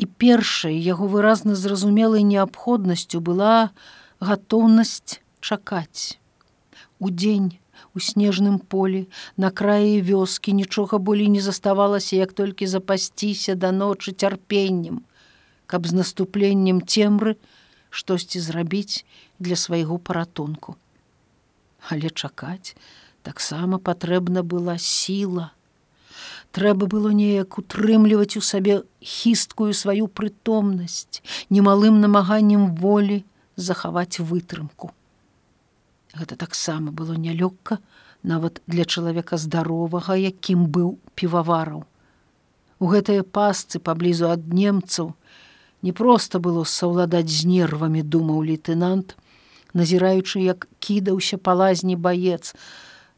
і 0.00 0.08
першай 0.08 0.80
яго 0.80 1.04
выразна 1.04 1.52
зразумелай 1.52 2.24
неабходнасцю 2.32 3.20
была 3.20 3.76
гатоўнасць 4.24 5.20
чакаць. 5.44 6.21
Удзень 7.02 7.58
у 7.94 8.00
снежным 8.00 8.58
полі 8.74 9.06
на 9.36 9.50
краі 9.50 9.98
вёскі 10.06 10.54
нічога 10.54 10.98
болей 10.98 11.26
не 11.28 11.40
заставалася 11.42 12.14
як 12.16 12.32
толькі 12.32 12.70
запасціся 12.70 13.56
да 13.58 13.72
ночы 13.72 14.14
цярпеннем 14.14 15.02
каб 15.66 15.88
з 15.90 15.98
наступленнем 15.98 16.78
цемры 16.86 17.34
штосьці 17.90 18.44
зрабіць 18.44 19.02
для 19.38 19.56
свайго 19.56 19.98
паратунку 19.98 20.76
але 21.90 22.10
чакаць 22.10 22.76
таксама 23.22 23.78
патрэбна 23.78 24.42
была 24.42 24.78
сіла. 24.78 25.50
Трэба 26.52 26.86
было 26.86 27.10
неяк 27.16 27.58
утрымліваць 27.58 28.36
у 28.36 28.42
сабе 28.44 28.82
хісткую 29.00 29.72
сваю 29.74 30.06
прытомнасць 30.06 31.22
немалым 31.50 32.00
намаганнем 32.00 32.74
волі 32.76 33.24
захаваць 33.56 34.20
вытрымку 34.20 34.92
Гэта 36.12 36.36
таксама 36.36 36.92
было 36.92 37.14
нялёгка 37.14 37.78
нават 38.22 38.60
для 38.66 38.84
чалавека 38.84 39.36
здаровага, 39.36 40.14
якім 40.14 40.68
быў 40.68 40.98
півавараў. 41.14 41.84
У 42.82 42.86
гэтыя 42.90 43.22
пасцы 43.22 43.78
паблізу 43.78 44.28
ад 44.28 44.46
немцаў 44.52 45.14
Не 45.82 45.92
проста 45.92 46.38
было 46.38 46.62
саўладаць 46.62 47.28
з 47.28 47.46
нервамі, 47.50 48.02
думаў 48.06 48.46
лейтенант, 48.46 49.16
назіраючы, 49.74 50.38
як 50.38 50.68
кідаўся 50.78 51.38
па 51.38 51.54
лазні 51.58 51.96
баец, 51.96 52.54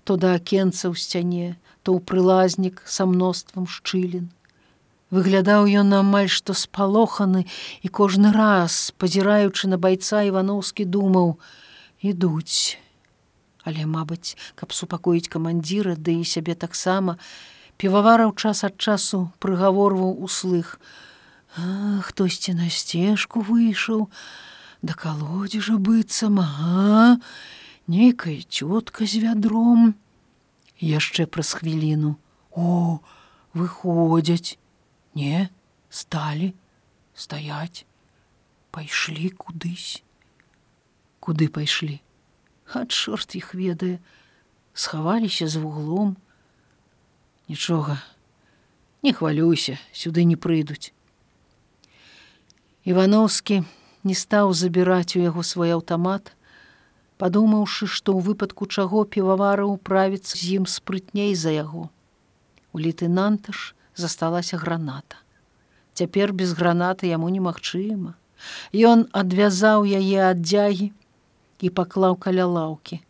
то 0.04 0.16
да 0.16 0.32
акенца 0.40 0.88
ў 0.88 0.96
сцяне, 0.96 1.60
то 1.84 1.92
ў 1.92 2.00
прылазнік 2.00 2.80
са 2.88 3.04
мноствам 3.04 3.68
шчылін. 3.68 4.32
Выглядаў 5.12 5.68
ён 5.68 5.92
амаль 6.00 6.32
што 6.32 6.56
спалоханы 6.56 7.44
і 7.84 7.88
кожны 7.92 8.32
раз, 8.32 8.96
пазіраючы 8.96 9.68
на 9.68 9.76
байца 9.76 10.24
Івановскі 10.24 10.88
думаў: 10.88 11.36
ідуць. 12.00 12.80
Але, 13.64 13.86
мабыць, 13.88 14.36
каб 14.54 14.72
супакоіць 14.76 15.32
камандзіра, 15.32 15.96
ды 15.96 16.20
і 16.20 16.28
сябе 16.28 16.54
таксама, 16.54 17.16
півавараў 17.80 18.36
час 18.36 18.64
ад 18.68 18.76
часу 18.76 19.32
прыгаворваў 19.40 20.20
услых: 20.20 20.78
хтосьці 21.54 22.54
на 22.60 22.68
сцежку 22.68 23.40
выйшаў, 23.40 24.08
да 24.82 24.92
калодзежа 24.92 25.80
быццам, 25.80 26.40
ага, 26.44 27.18
нейкая 27.88 28.40
цётка 28.44 29.08
з 29.08 29.24
вядром 29.24 29.94
яшчэ 30.80 31.26
праз 31.26 31.56
хвіліну. 31.56 32.16
О 32.52 33.00
выходзяць 33.54 34.58
не 35.14 35.48
сталі 35.88 36.52
стаять 37.14 37.86
пайшлі 38.74 39.30
кудысь 39.30 40.02
куды 41.22 41.48
пайшлі 41.48 42.03
ад 42.72 42.88
чорт 42.92 43.36
іх 43.36 43.54
ведае 43.54 43.98
схаваліся 44.72 45.48
з 45.48 45.60
вуглом 45.60 46.16
нічога 47.48 47.98
не 49.02 49.12
хвалюйся 49.12 49.76
сюды 49.92 50.24
не 50.24 50.36
прыйдуць 50.36 50.92
ивановскі 52.84 53.64
не 54.04 54.14
стаў 54.14 54.52
забіраць 54.52 55.16
у 55.16 55.24
яго 55.24 55.42
свой 55.42 55.76
аўтамат 55.76 56.32
падумаўшы, 57.18 57.86
што 57.86 58.14
ў 58.14 58.20
выпадку 58.26 58.66
чаго 58.66 59.04
півавара 59.04 59.66
ўправіцца 59.70 60.34
з 60.36 60.60
ім 60.60 60.64
спрытней 60.70 61.34
за 61.38 61.54
яго. 61.54 61.88
У 62.74 62.82
лейтенанта 62.82 63.54
ж 63.54 63.74
засталася 63.94 64.58
граната. 64.58 65.16
Цяпер 65.94 66.34
без 66.34 66.52
гранаты 66.58 67.06
яму 67.06 67.30
немагчыма. 67.30 68.18
Ён 68.74 69.06
адвязаў 69.14 69.86
яе 69.86 70.20
ад 70.26 70.42
дзягі 70.42 70.90
і 71.60 71.70
паклаў 71.70 72.16
каля 72.16 72.46
лаўкі. 72.46 73.00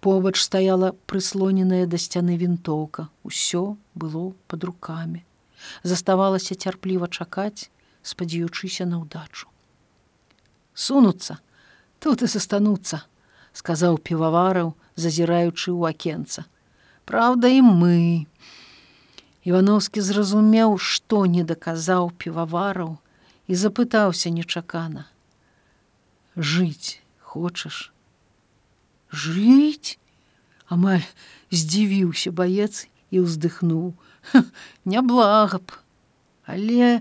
Побач 0.00 0.36
стаяла 0.42 0.92
прыслоненая 1.06 1.86
да 1.86 1.96
сцяны 1.96 2.36
вінтоўка. 2.36 3.08
Усё 3.24 3.76
было 3.94 4.34
под 4.46 4.64
руками. 4.64 5.24
Заставалася 5.82 6.54
цярпліва 6.54 7.08
чакаць, 7.08 7.70
спадзяючыся 8.02 8.84
на 8.84 9.00
ўдачу. 9.00 9.48
Сунуцца, 10.74 11.38
тут 12.00 12.22
і 12.22 12.26
застануцца, 12.26 13.06
сказаў 13.52 13.98
півавараў, 13.98 14.74
зазіраючы 14.96 15.72
ў 15.72 15.94
акенца. 15.94 16.44
Праўда 17.04 17.48
і 17.48 17.62
мы. 17.62 18.26
Івановскі 19.44 20.00
зразумеў, 20.00 20.78
што 20.78 21.26
не 21.26 21.44
даказаў 21.44 22.10
півавараў 22.18 22.98
і 23.46 23.54
запытаўся 23.54 24.30
нечакана: 24.30 25.06
Жыць 26.36 27.02
хочаш? 27.32 27.88
Жыць 29.08 29.96
амаль 30.68 31.04
здзівіўся 31.48 32.32
баец 32.32 32.88
і 33.12 33.24
ўздыхнуў. 33.24 33.92
Няблага 34.92 35.60
б. 35.60 35.80
Але 36.44 37.00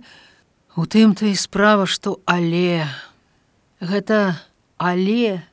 у 0.80 0.88
тым-то 0.88 1.28
і 1.28 1.36
справа 1.36 1.88
што 1.88 2.20
але. 2.24 2.88
Гэта 3.84 4.40
але 4.80 5.44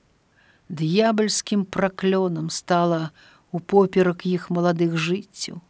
д'ябальскім 0.68 1.64
праклёнам 1.64 2.50
стала 2.54 3.10
у 3.50 3.58
поперак 3.58 4.26
іх 4.26 4.50
маладых 4.50 4.94
жыццяў. 4.94 5.62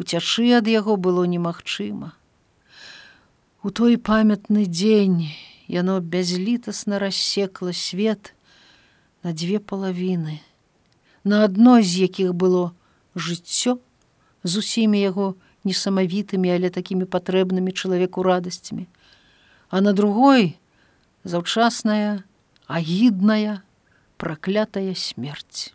Уцячы 0.00 0.48
ад 0.56 0.68
яго 0.72 0.96
было 0.96 1.24
немагчыма. 1.28 2.14
У 3.62 3.70
той 3.70 3.98
памятны 3.98 4.66
дзень 4.66 5.30
яно 5.72 6.00
бязлітасна 6.00 6.98
рассекла 7.00 7.72
свет 7.72 8.34
на 9.24 9.32
дзве 9.32 9.56
палавіны, 9.56 10.44
на 11.24 11.48
адной 11.48 11.80
з 11.80 12.04
якіх 12.04 12.36
было 12.36 12.76
жыццё 13.16 13.80
з 14.44 14.52
усімі 14.60 15.00
яго 15.00 15.32
несамавітымі, 15.64 16.52
але 16.52 16.68
такімі 16.68 17.08
патрэбнымі 17.08 17.72
чалавеку 17.72 18.20
радасцямі, 18.20 18.84
а 19.72 19.80
на 19.80 19.96
другой 19.96 20.60
заўчасная, 21.24 22.28
агідная, 22.68 23.64
праклятая 24.20 24.92
смерць. 24.92 25.72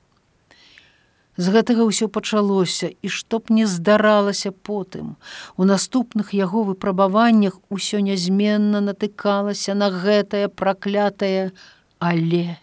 З 1.38 1.54
гэтага 1.54 1.86
ўсё 1.86 2.10
пачалося 2.10 2.90
і 2.90 3.08
што 3.14 3.38
б 3.38 3.54
не 3.54 3.70
здаралася 3.70 4.50
потым. 4.50 5.22
У 5.54 5.70
наступных 5.70 6.34
яго 6.34 6.66
выпрабаваннях 6.66 7.62
усё 7.70 8.02
нязменна 8.02 8.82
натыкалася 8.82 9.78
на 9.78 9.94
гэтае 9.94 10.50
праклятае, 10.50 11.54
але 12.02 12.58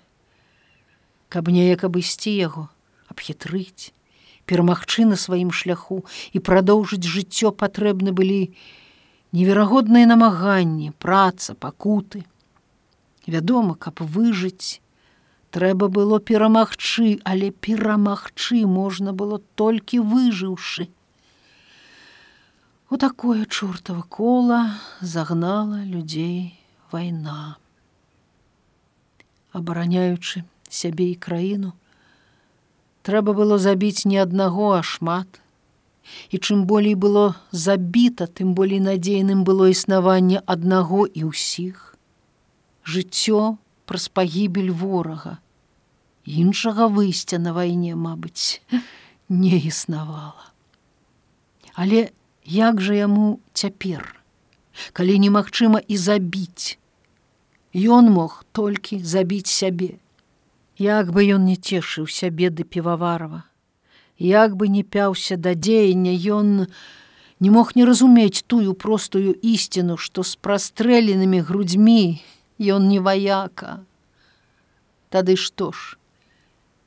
каб 1.31 1.51
неяк 1.55 1.87
абысці 1.87 2.35
яго, 2.35 2.67
абхітрыць, 3.07 3.95
перамагчы 4.47 5.07
на 5.07 5.15
сваім 5.15 5.55
шляху 5.55 6.03
і 6.35 6.43
прадоўжыць 6.43 7.07
жыццё 7.07 7.55
патрэбны 7.55 8.11
былі 8.11 8.55
неверагодныя 9.35 10.07
намаганні, 10.07 10.91
праца, 10.99 11.55
пакуты. 11.55 12.27
Вядома, 13.27 13.75
каб 13.75 14.03
выжыць, 14.03 14.83
трэба 15.55 15.87
было 15.87 16.19
перамагчы, 16.19 17.21
але 17.23 17.53
перамагчы 17.55 18.67
можна 18.67 19.12
было 19.12 19.38
толькі 19.55 20.01
выжыўшы. 20.03 20.88
У 22.90 22.99
такое 22.99 23.45
чортава 23.45 24.03
кола 24.03 24.81
загнала 25.01 25.85
людзей 25.85 26.59
вайна. 26.90 27.57
Абараняючы 29.55 30.43
сябе 30.67 31.07
і 31.12 31.14
краіну, 31.14 31.71
трэба 33.07 33.37
было 33.38 33.59
забіць 33.62 34.11
не 34.11 34.19
аднаго, 34.19 34.75
а 34.75 34.83
шмат. 34.83 35.40
І 36.35 36.43
чым 36.43 36.67
болей 36.67 36.99
было 36.99 37.38
забіта, 37.51 38.27
тым 38.27 38.59
болей 38.59 38.83
надзейным 38.83 39.47
было 39.47 39.71
існаванне 39.71 40.43
аднаго 40.45 41.07
і 41.07 41.31
ўсіх. 41.31 41.95
Жыццё 42.83 43.57
праз 43.87 44.11
пагібель 44.11 44.75
ворага, 44.75 45.38
іншага 46.27 46.89
выйсця 46.89 47.39
на 47.39 47.53
вайне, 47.53 47.95
мабыць, 47.95 48.63
не 49.29 49.59
існавала. 49.59 50.53
Але 51.75 52.11
як 52.45 52.81
жа 52.81 52.95
яму 52.95 53.41
цяпер, 53.53 54.21
калі 54.93 55.19
немагчыма 55.19 55.81
і 55.87 55.97
забіць, 55.97 56.79
Ён 57.75 58.07
мог 58.15 58.45
толькі 58.53 59.03
забіць 59.03 59.51
сябе. 59.51 59.99
Як 60.79 61.11
бы 61.11 61.27
ён 61.27 61.43
не 61.43 61.59
цешыў 61.59 62.07
сябе 62.07 62.51
да 62.51 62.63
піваварова, 62.63 63.43
Як 64.17 64.55
бы 64.55 64.69
не 64.69 64.85
пяўся 64.85 65.35
да 65.37 65.55
дзеяння, 65.59 66.15
ён 66.15 66.71
не 67.41 67.51
мог 67.51 67.75
не 67.75 67.85
разумець 67.85 68.47
тую 68.47 68.75
простую 68.75 69.35
ісціну, 69.43 69.97
што 69.97 70.23
з 70.23 70.39
прастрэленымі 70.39 71.43
грудзьмі 71.43 72.23
ён 72.63 72.87
не 72.87 73.03
ваяка. 73.03 73.83
Тады 75.11 75.35
што 75.35 75.73
ж, 75.75 75.99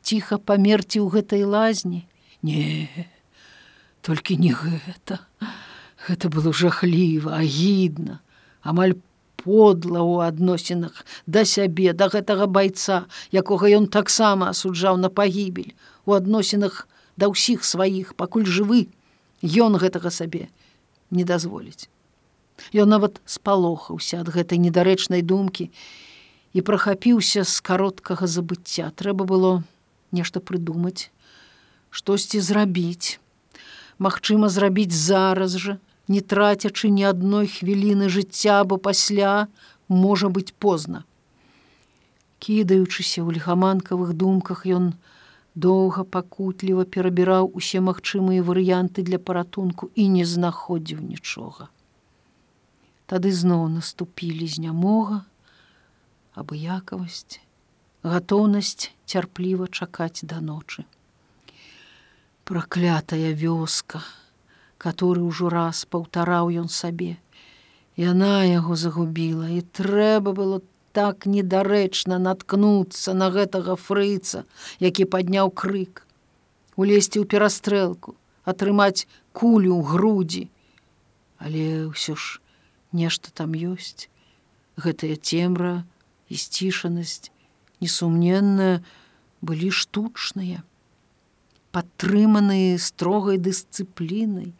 ціха 0.07 0.39
памерці 0.39 1.03
ў 1.03 1.11
гэтай 1.11 1.43
лазні? 1.43 2.07
Не 2.39 2.87
толькі 3.99 4.39
не 4.39 4.55
гэта. 4.55 5.19
Гэта 6.07 6.31
было 6.31 6.55
жахліва 6.55 7.35
агідна 7.43 8.23
амаль 8.63 8.95
подла 9.39 10.01
ў 10.03 10.27
адносінах 10.27 11.03
да 11.27 11.43
сябе 11.43 11.91
да 11.91 12.07
гэтага 12.11 12.47
байца 12.47 13.05
якога 13.31 13.71
ён 13.71 13.87
таксама 13.87 14.51
асуджаў 14.55 14.99
на 14.99 15.11
пагібель 15.11 15.75
у 16.07 16.15
адносінах 16.17 16.87
да 17.15 17.31
ўсіх 17.31 17.63
сваіх 17.63 18.15
пакуль 18.19 18.47
жывы 18.47 18.87
ён 19.43 19.79
гэтага 19.79 20.11
сабе 20.11 20.47
не 21.11 21.23
дазволіць. 21.23 21.87
Ён 22.73 22.91
нават 22.91 23.21
спалохаўся 23.23 24.23
ад 24.25 24.33
гэтай 24.33 24.59
недарэчнай 24.59 25.21
думкі 25.21 25.69
і 26.57 26.59
прахапіўся 26.65 27.45
з 27.45 27.55
кароткага 27.61 28.27
забыцця. 28.27 28.89
Трэба 28.97 29.29
было 29.29 29.51
нешта 30.17 30.41
прыдумаць, 30.41 31.09
штосьці 31.89 32.41
зрабіць. 32.49 33.19
Магчыма, 33.97 34.49
зрабіць 34.53 34.93
зараз 34.93 35.57
жа, 35.63 35.77
не 36.07 36.21
трацячы 36.21 36.89
ні 36.93 37.07
адной 37.09 37.47
хвіліны 37.51 38.09
жыцця, 38.09 38.63
бо 38.63 38.77
пасля 38.77 39.47
можа 39.87 40.29
быць 40.29 40.53
позна. 40.65 41.03
Кідаючыся 42.39 43.25
ў 43.25 43.39
льгаманкавых 43.39 44.13
думках, 44.13 44.65
ён 44.65 44.93
доўга 45.57 46.03
пакутліва 46.05 46.85
перабіраў 46.85 47.49
усе 47.61 47.81
магчымыя 47.81 48.45
варыянты 48.49 49.01
для 49.01 49.17
паратунку 49.17 49.89
і 49.95 50.07
не 50.13 50.25
знаходзіў 50.25 51.01
нічога. 51.01 51.69
Тады 53.09 53.31
зноў 53.33 53.65
наступілі 53.73 54.45
знямога, 54.45 55.23
абыякавасць, 56.37 57.41
гатоўнасць 58.11 58.91
цярпліва 59.05 59.67
чакаць 59.67 60.23
да 60.23 60.39
ночы. 60.41 60.85
Праклятая 62.47 63.35
вёска, 63.35 64.01
который 64.77 65.23
ўжо 65.27 65.49
раз 65.49 65.83
паўтараў 65.85 66.51
ён 66.63 66.69
сабе. 66.69 67.17
Яна 67.97 68.45
яго 68.45 68.77
загубіла 68.79 69.49
і 69.51 69.61
трэба 69.61 70.31
было 70.31 70.61
так 70.97 71.25
недарэчна 71.29 72.17
наткнуцца 72.17 73.13
на 73.13 73.29
гэтага 73.33 73.75
фрыца, 73.77 74.45
які 74.79 75.05
падняў 75.05 75.51
крык, 75.51 76.01
улезці 76.73 77.21
ў 77.21 77.25
перастрэлку, 77.29 78.15
атрымаць 78.45 79.05
кулю 79.33 79.77
ў 79.77 79.81
грудзі. 79.93 80.43
Але 81.37 81.93
ўсё 81.93 82.17
ж 82.17 82.41
нешта 82.97 83.29
там 83.29 83.53
ёсць. 83.53 84.09
Гэтая 84.77 85.17
цемра 85.17 85.85
і 86.29 86.37
сцішанасць, 86.37 87.29
несумненная, 87.81 88.83
былі 89.41 89.69
штучныя, 89.71 90.63
падтрыманыя 91.71 92.77
строгай 92.81 93.37
дысцыплінай 93.37 94.55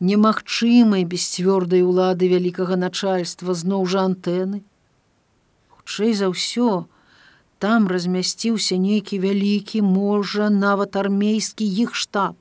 немагчымай 0.00 1.04
без 1.04 1.26
цвёрдай 1.32 1.82
улады 1.82 2.28
вялікага 2.28 2.76
начальства 2.76 3.54
зноў 3.54 3.86
жа 3.86 4.06
антэны. 4.10 4.62
Хутчэй 5.70 6.14
за 6.18 6.30
ўсё, 6.32 6.86
там 7.58 7.86
размясціўся 7.88 8.76
нейкі 8.76 9.20
вялікі, 9.22 9.82
можа, 9.82 10.50
нават 10.50 10.96
армейскі 10.96 11.64
іх 11.64 11.94
штаб, 11.94 12.36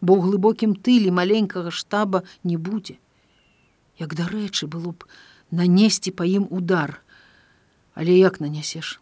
бо 0.00 0.18
ў 0.18 0.20
глыбокім 0.26 0.74
тыле 0.74 1.14
маленькага 1.14 1.70
штаба 1.70 2.22
не 2.42 2.56
будзе. 2.56 2.98
Як 3.98 4.14
дарэчы, 4.18 4.66
было 4.66 4.92
б 4.92 5.06
нанесці 5.52 6.10
па 6.10 6.26
ім 6.26 6.48
удар. 6.50 7.00
Але 7.94 8.16
як 8.18 8.40
нанясеш? 8.40 9.00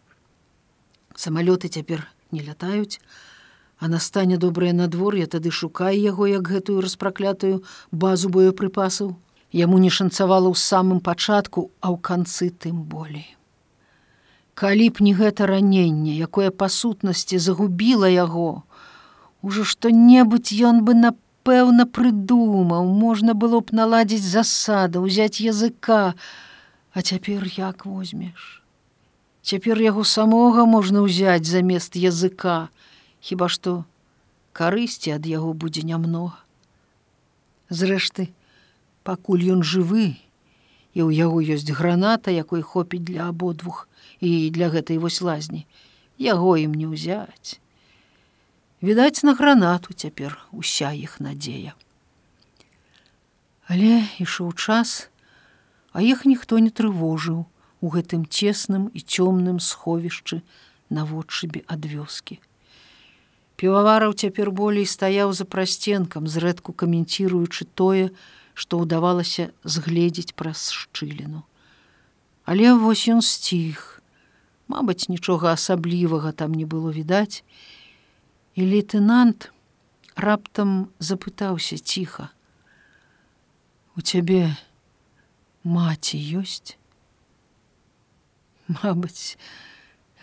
Самалёты 1.15 1.67
цяпер 1.67 2.07
не 2.31 2.41
лятаюць, 2.43 2.99
а 3.79 3.87
настане 3.87 4.37
добрае 4.37 4.73
надвор'е 4.73 5.27
тады 5.27 5.51
шукай 5.51 5.99
яго 5.99 6.27
як 6.27 6.47
гэтую 6.47 6.81
распраклятую 6.81 7.63
базу 7.91 8.29
боепрыпасаў. 8.29 9.15
Яму 9.51 9.77
не 9.83 9.89
шанцавала 9.89 10.47
ў 10.47 10.55
самым 10.55 10.99
пачатку 10.99 11.71
а 11.81 11.91
ў 11.91 11.97
канцы 11.99 12.51
тым 12.51 12.83
болей. 12.83 13.35
Калі 14.53 14.87
б 14.91 15.03
не 15.03 15.13
гэта 15.15 15.47
раненне 15.47 16.15
якое 16.15 16.51
па 16.51 16.67
сутнасці 16.69 17.39
загубіла 17.39 18.07
яго 18.11 18.63
ужо 19.41 19.63
што-небудзь 19.65 20.53
ён 20.61 20.85
бы 20.87 20.93
напэўна 20.93 21.87
прыдумаў. 21.87 22.85
Можна 22.85 23.33
было 23.33 23.59
б 23.59 23.75
наладзіць 23.75 24.23
засада 24.23 25.01
ўзяць 25.01 25.41
языка. 25.41 26.13
А 26.93 27.01
цяпер 27.01 27.47
як 27.57 27.85
возьмеш 27.85 28.60
цяпер 29.51 29.81
яго 29.83 30.03
самога 30.07 30.63
можна 30.63 31.03
ўзяць 31.03 31.43
замест 31.43 31.99
языка 31.99 32.71
хіба 33.19 33.51
што 33.51 33.83
карысці 34.55 35.11
ад 35.15 35.27
яго 35.27 35.51
будзе 35.51 35.83
нямнога. 35.83 36.39
Зрэшты, 37.67 38.31
пакуль 39.03 39.43
ён 39.55 39.63
жывы, 39.63 40.15
і 40.95 40.99
ў 41.03 41.09
яго 41.15 41.43
ёсць 41.43 41.67
граната, 41.67 42.31
якой 42.31 42.63
хопіць 42.63 43.03
для 43.03 43.27
абодвух 43.27 43.87
і 44.23 44.47
для 44.55 44.71
гэтай 44.71 45.03
вось 45.03 45.19
лазні, 45.19 45.67
яго 46.15 46.55
ім 46.55 46.71
не 46.71 46.87
ўзяць. 46.87 47.59
Відаць, 48.79 49.23
на 49.27 49.35
гранату 49.35 49.91
цяпер 49.91 50.39
уся 50.51 50.95
іх 50.95 51.19
надзея. 51.19 51.75
Але 53.67 54.07
ішоў 54.15 54.55
час, 54.55 55.11
а 55.91 55.99
іх 55.99 56.23
ніхто 56.23 56.63
не 56.63 56.71
трывожыў 56.71 57.51
у 57.81 57.89
гэтым 57.89 58.29
цесным 58.29 58.87
і 58.93 59.01
цёмным 59.01 59.59
сховішчы 59.59 60.41
наводшыбе 60.89 61.65
ад 61.67 61.85
вёскі. 61.85 62.37
Півавараў 63.57 64.13
цяпер 64.17 64.49
болей 64.49 64.85
стаяў 64.85 65.33
за 65.37 65.45
прасценкам, 65.45 66.25
зрэдку 66.25 66.73
каменціруючы 66.73 67.65
тое, 67.77 68.09
што 68.53 68.81
ўдавалася 68.81 69.53
згледзець 69.63 70.33
праз 70.33 70.69
шчыліну. 70.73 71.45
Але 72.45 72.73
вось 72.73 73.05
ён 73.05 73.21
сціх. 73.21 74.01
Мабыць, 74.65 75.09
нічога 75.13 75.53
асаблівага 75.53 76.31
там 76.33 76.57
не 76.57 76.65
было 76.65 76.89
відаць. 76.89 77.45
І 78.57 78.65
лейтенант 78.65 79.51
раптам 80.15 80.89
запытаўся 80.99 81.77
ціха: 81.77 82.33
«У 83.95 84.01
цябе 84.01 84.57
маці 85.63 86.17
ёсць? 86.17 86.80
Мабыць, 88.79 89.35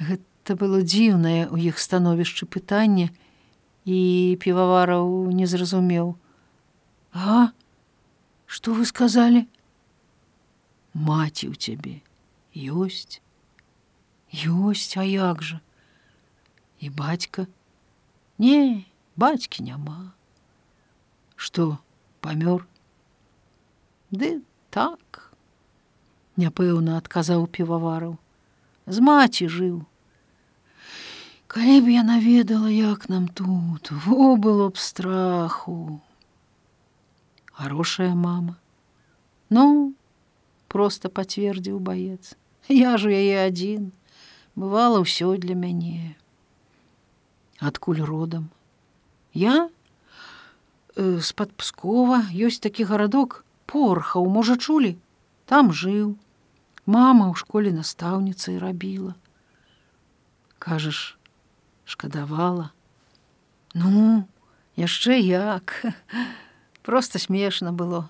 гэта 0.01 0.57
было 0.57 0.81
дзіўнае 0.81 1.53
ў 1.53 1.69
іх 1.69 1.77
становішчы 1.77 2.49
пытання, 2.49 3.13
і 3.85 4.37
півавараў 4.41 5.33
не 5.33 5.47
зразумеў. 5.47 6.17
А? 7.13 7.53
Что 8.47 8.73
вы 8.73 8.85
сказали 8.89 9.47
маці 10.93 11.49
у 11.53 11.55
цябе 11.55 12.01
ёсць 12.57 13.21
ёсць 14.33 14.97
а 14.97 15.05
як 15.05 15.45
жа? 15.45 15.61
І 16.81 16.89
бацька? 16.89 17.45
Не 18.39 18.85
бацькі 19.17 19.65
няма 19.69 20.13
что 21.39 21.79
памёр? 22.21 22.67
Ды 24.11 24.43
так 24.75 25.33
няпэўна 26.37 26.97
адказаў 26.99 27.47
півавараў 27.47 28.17
з 28.89 29.05
маці 29.05 29.49
жыў 29.49 29.79
Калі 31.49 31.81
б 31.81 31.89
я 31.89 32.03
наведала, 32.05 32.69
як 32.69 33.09
нам 33.09 33.25
тут, 33.29 33.89
во 34.05 34.37
было 34.37 34.69
б 34.69 34.77
страху. 34.77 36.03
Хорошая 37.57 38.13
мама. 38.13 38.61
Ну, 39.49 39.97
просто 40.69 41.09
пацвердзіў 41.09 41.81
баец. 41.81 42.37
Я 42.69 43.01
ж 43.01 43.09
у 43.09 43.13
яе 43.17 43.49
адзін, 43.49 43.97
бывала 44.61 45.01
ўсё 45.01 45.41
для 45.41 45.57
мяне. 45.57 46.21
Адкуль 47.65 48.05
родам? 48.05 48.53
Я 49.33 49.73
з-пад 51.01 51.57
пскова 51.57 52.29
ёсць 52.37 52.61
такі 52.61 52.85
гарадок 52.85 53.41
порхаў, 53.65 54.29
можа 54.29 54.61
чулі, 54.61 55.01
там 55.49 55.73
жыў. 55.73 56.21
Мама 56.89 57.29
ў 57.29 57.37
школе 57.37 57.69
настаўніцай 57.69 58.57
рабіла. 58.57 59.13
Кажаш, 60.57 61.21
шкадавала. 61.85 62.73
Ну, 63.77 64.25
яшчэ 64.73 65.21
як. 65.21 65.85
Просто 66.89 67.21
смешна 67.21 67.77
было. 67.77 68.09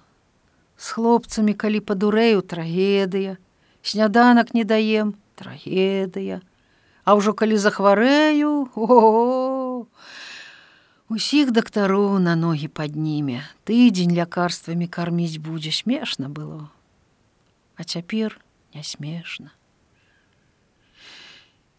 З 0.78 0.94
хлопцамі, 0.94 1.58
калі 1.58 1.82
падурэю 1.82 2.46
трагедыя, 2.46 3.34
сняданак 3.82 4.54
не 4.54 4.62
даем, 4.62 5.18
трагедыя. 5.34 6.38
А 7.02 7.18
ўжо 7.18 7.34
калі 7.34 7.58
захварэю, 7.58 8.70
о, 8.78 9.90
Усіх 11.10 11.50
дактароў 11.50 12.22
на 12.22 12.38
ногі 12.38 12.70
падніме, 12.70 13.42
тыдзень 13.66 14.14
лякарствамі 14.14 14.86
карміць 14.86 15.42
будзе 15.42 15.74
смешна 15.74 16.30
было. 16.30 16.70
А 17.74 17.82
цяпер 17.82 18.38
не 18.78 18.84
смешна. 18.84 19.50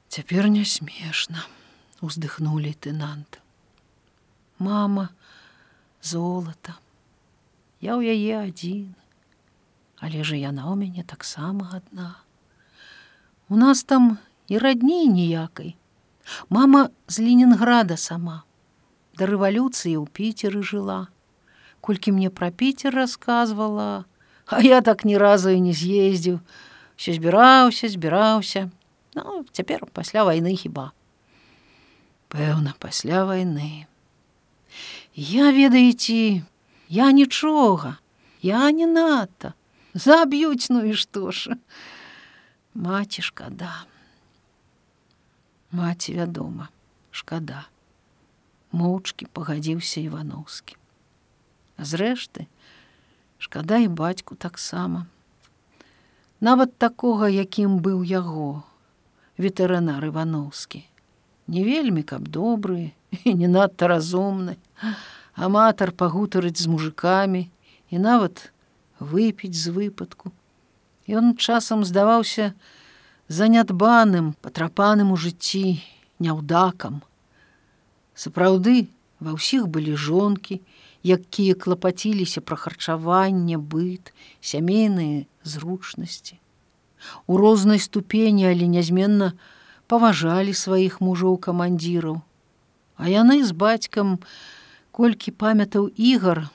Цяпер 0.10 0.50
не 0.50 0.66
смешна 0.66 1.46
уздыхнул 2.02 2.60
лейтенант. 2.60 3.40
Мама, 4.58 5.10
золото. 6.02 6.76
Я 7.80 7.96
ў 7.96 8.04
яе 8.04 8.52
адзін, 8.52 8.96
Але 10.00 10.24
же 10.24 10.36
яна 10.36 10.68
ў 10.68 10.76
мяне 10.76 11.04
таксама 11.04 11.72
адна. 11.76 12.20
У 13.48 13.56
нас 13.56 13.84
там 13.84 14.20
і 14.48 14.60
радней 14.60 15.08
ніякай. 15.08 15.76
Мама 16.50 16.90
з 17.08 17.20
Ленінграда 17.20 17.96
сама. 17.96 18.44
Да 19.16 19.28
рэвалюцыі 19.28 19.96
ў 20.00 20.08
піцеры 20.12 20.64
жыла. 20.64 21.08
Колькі 21.80 22.12
мне 22.16 22.28
пра 22.28 22.52
піцер 22.52 22.92
рассказывала, 22.92 24.04
А 24.50 24.62
я 24.62 24.82
так 24.82 25.06
ні 25.06 25.18
разу 25.18 25.50
і 25.50 25.62
не 25.62 25.74
з'ездзіў, 25.74 26.40
все 27.00 27.14
збіраўся, 27.14 27.88
збіраўся. 27.88 28.70
Ну, 29.16 29.46
цяпер 29.56 29.88
пасля 29.88 30.28
вайны 30.28 30.52
хіба 30.60 30.92
пэўна 32.28 32.76
пасля 32.78 33.24
войны. 33.24 33.88
Я 35.16 35.52
ведаеце 35.56 36.44
я 36.92 37.12
нічога 37.16 37.98
я 38.44 38.68
не 38.72 38.86
надта 38.86 39.56
заб'юць 39.96 40.68
ну 40.70 40.84
і 40.84 40.94
што 40.94 41.32
ж? 41.32 41.56
Маці 42.76 43.24
шкада 43.24 43.88
маці 45.72 46.20
вядома 46.20 46.68
шкада. 47.12 47.64
Моўчкі 48.76 49.26
пагадзіўся 49.34 50.04
івановскі 50.04 50.76
зрэшты 51.80 52.46
шкада 53.40 53.80
і 53.80 53.88
бацьку 53.88 54.36
таксама 54.36 55.08
нават 56.40 56.78
такога 56.78 57.30
якім 57.30 57.80
быў 57.84 58.04
яго 58.04 58.64
ветэрынар 59.38 60.06
ивановскі 60.12 60.86
не 61.50 61.64
вельмі 61.66 62.04
каб 62.06 62.30
добры 62.30 62.94
і 63.26 63.34
не 63.34 63.50
надта 63.50 63.90
разумны. 63.90 64.56
Аматар 65.34 65.92
пагутарыць 65.92 66.62
з 66.62 66.70
мужикамі 66.70 67.50
і 67.90 67.96
нават 67.98 68.52
выпіць 69.00 69.58
з 69.58 69.74
выпадку. 69.74 70.32
Ён 71.10 71.34
часам 71.36 71.82
здаваўся 71.82 72.54
занядбаным 73.28 74.36
патрапаным 74.46 75.12
у 75.16 75.18
жыцці 75.18 75.82
няўдакам. 76.22 77.02
Сапраўды 78.14 78.92
ва 79.20 79.36
ўсіх 79.36 79.68
былі 79.68 79.96
жонкі 79.96 80.60
якія 81.04 81.56
клапаціліся 81.56 82.42
пра 82.42 82.56
харчаванне 82.60 83.58
быт 83.58 84.12
сямейныя 84.42 85.26
зручнасці. 85.44 86.40
У 87.28 87.38
рознай 87.40 87.80
ступені 87.80 88.48
але 88.52 88.68
нязменна 88.68 89.34
паважалі 89.88 90.54
сваіх 90.54 91.00
мужоў 91.02 91.40
камандзіраў. 91.40 92.22
А 93.00 93.08
яны 93.08 93.44
з 93.48 93.56
бацькам 93.56 94.20
колькі 94.92 95.32
памятаў 95.32 95.88
ігар 95.96 96.48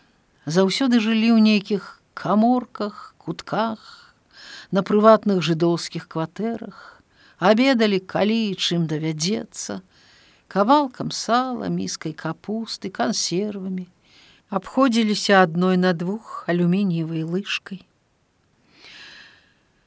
заўсёды 0.44 1.00
жылі 1.00 1.32
ў 1.32 1.40
нейкіх 1.40 2.04
каморках 2.12 3.14
кутках 3.16 4.14
на 4.70 4.84
прыватных 4.84 5.40
жыдоўскіх 5.40 6.04
кватэрах 6.08 7.00
абедалі 7.40 7.98
калі 8.00 8.36
і 8.52 8.54
чым 8.60 8.84
давядзецца 8.90 9.80
кавалкам 10.54 11.10
сала 11.10 11.68
міскай 11.78 12.14
капусты 12.14 12.94
кансервамі 13.00 13.88
абходзіліся 14.60 15.42
адной 15.42 15.76
на 15.86 15.92
двух 15.92 16.44
алюмініевай 16.46 17.26
лыжкай 17.26 17.82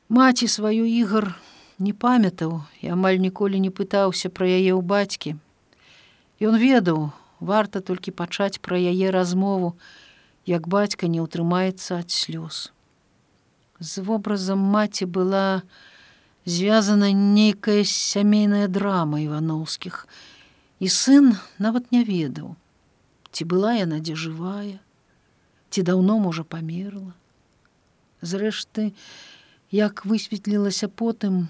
маці 0.09 0.47
сваю 0.47 0.87
ігар 0.87 1.33
не 1.79 1.93
памятаў 1.93 2.61
і 2.81 2.93
амаль 2.95 3.19
ніколі 3.21 3.59
не 3.61 3.69
пытаўся 3.69 4.29
пра 4.33 4.47
яе 4.47 4.73
ў 4.73 4.81
бацькі. 4.81 5.37
Ён 6.41 6.57
ведаў, 6.57 7.11
варта 7.39 7.81
толькі 7.81 8.15
пачаць 8.17 8.61
пра 8.61 8.77
яе 8.77 9.11
размову, 9.13 9.75
як 10.45 10.67
бацька 10.67 11.07
не 11.11 11.21
ўтрымаецца 11.21 12.01
ад 12.01 12.09
слёз. 12.09 12.71
З 13.79 14.01
вобразам 14.01 14.57
маці 14.57 15.05
была 15.05 15.61
звязана 16.45 17.11
нейкая 17.13 17.83
сямейная 17.85 18.67
драма 18.67 19.21
івановскіх, 19.21 20.07
і 20.79 20.87
сын 20.87 21.35
нават 21.57 21.91
не 21.91 22.03
ведаў, 22.03 22.55
ці 23.31 23.43
была 23.45 23.73
яна 23.77 23.99
дзе 23.99 24.15
жывая, 24.15 24.79
ці 25.69 25.83
даўно 25.83 26.17
можа 26.21 26.43
памерла. 26.43 27.13
Зрэшты, 28.21 28.93
як 29.71 30.05
высветлілася 30.05 30.89
потым, 30.89 31.49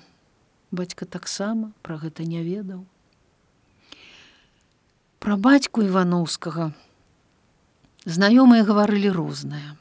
бацька 0.72 1.06
таксама 1.06 1.72
пра 1.82 1.98
гэта 1.98 2.24
не 2.28 2.44
ведаў. 2.44 2.84
Пра 5.20 5.36
бацьку 5.36 5.84
Івановскага 5.84 6.72
знаёмыя 8.08 8.64
гаварылі 8.64 9.12
рознае. 9.12 9.76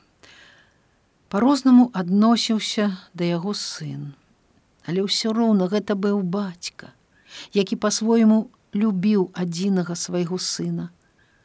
Па-рознаму 1.30 1.90
адносіўся 1.94 2.98
да 3.14 3.24
яго 3.26 3.54
сын. 3.54 4.14
Але 4.86 5.02
ўсё 5.06 5.34
роўна 5.34 5.66
гэта 5.70 5.94
быў 5.98 6.22
бацька, 6.22 6.94
які 7.54 7.78
па-свойму 7.78 8.50
любіў 8.76 9.30
адзінага 9.34 9.96
свайго 9.96 10.38
сына, 10.38 10.90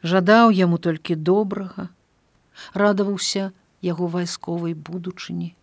жадаў 0.02 0.52
яму 0.58 0.78
толькі 0.78 1.16
добрага, 1.16 1.88
радаваўся 2.74 3.50
яго 3.82 4.06
вайсковай 4.06 4.74
будучыні 4.74 5.54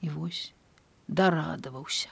і 0.00 0.08
вось 0.08 0.52
дарадаваўся. 1.08 2.08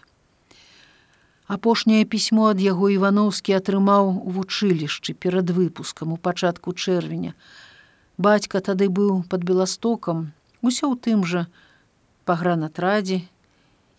Апошняе 1.47 2.05
пісьмо 2.05 2.49
ад 2.51 2.61
яго 2.65 2.89
Івановскі 2.89 3.53
атрымаў 3.61 4.09
у 4.17 4.31
вучылішчы 4.37 5.13
перад 5.13 5.51
выпускам 5.51 6.15
у 6.15 6.17
пачатку 6.17 6.73
чэрвеня. 6.73 7.35
Бацька 8.17 8.61
тады 8.65 8.89
быў 8.89 9.23
под 9.29 9.45
беластокам, 9.45 10.33
усё 10.63 10.89
ў 10.89 10.97
тым 10.97 11.25
жа 11.29 11.45
пагранатрадзе. 12.25 13.29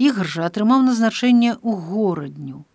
Ігар 0.01 0.25
жа 0.25 0.49
атрымаў 0.49 0.82
назначэнне 0.89 1.54
ў 1.62 1.71
горадню, 1.91 2.65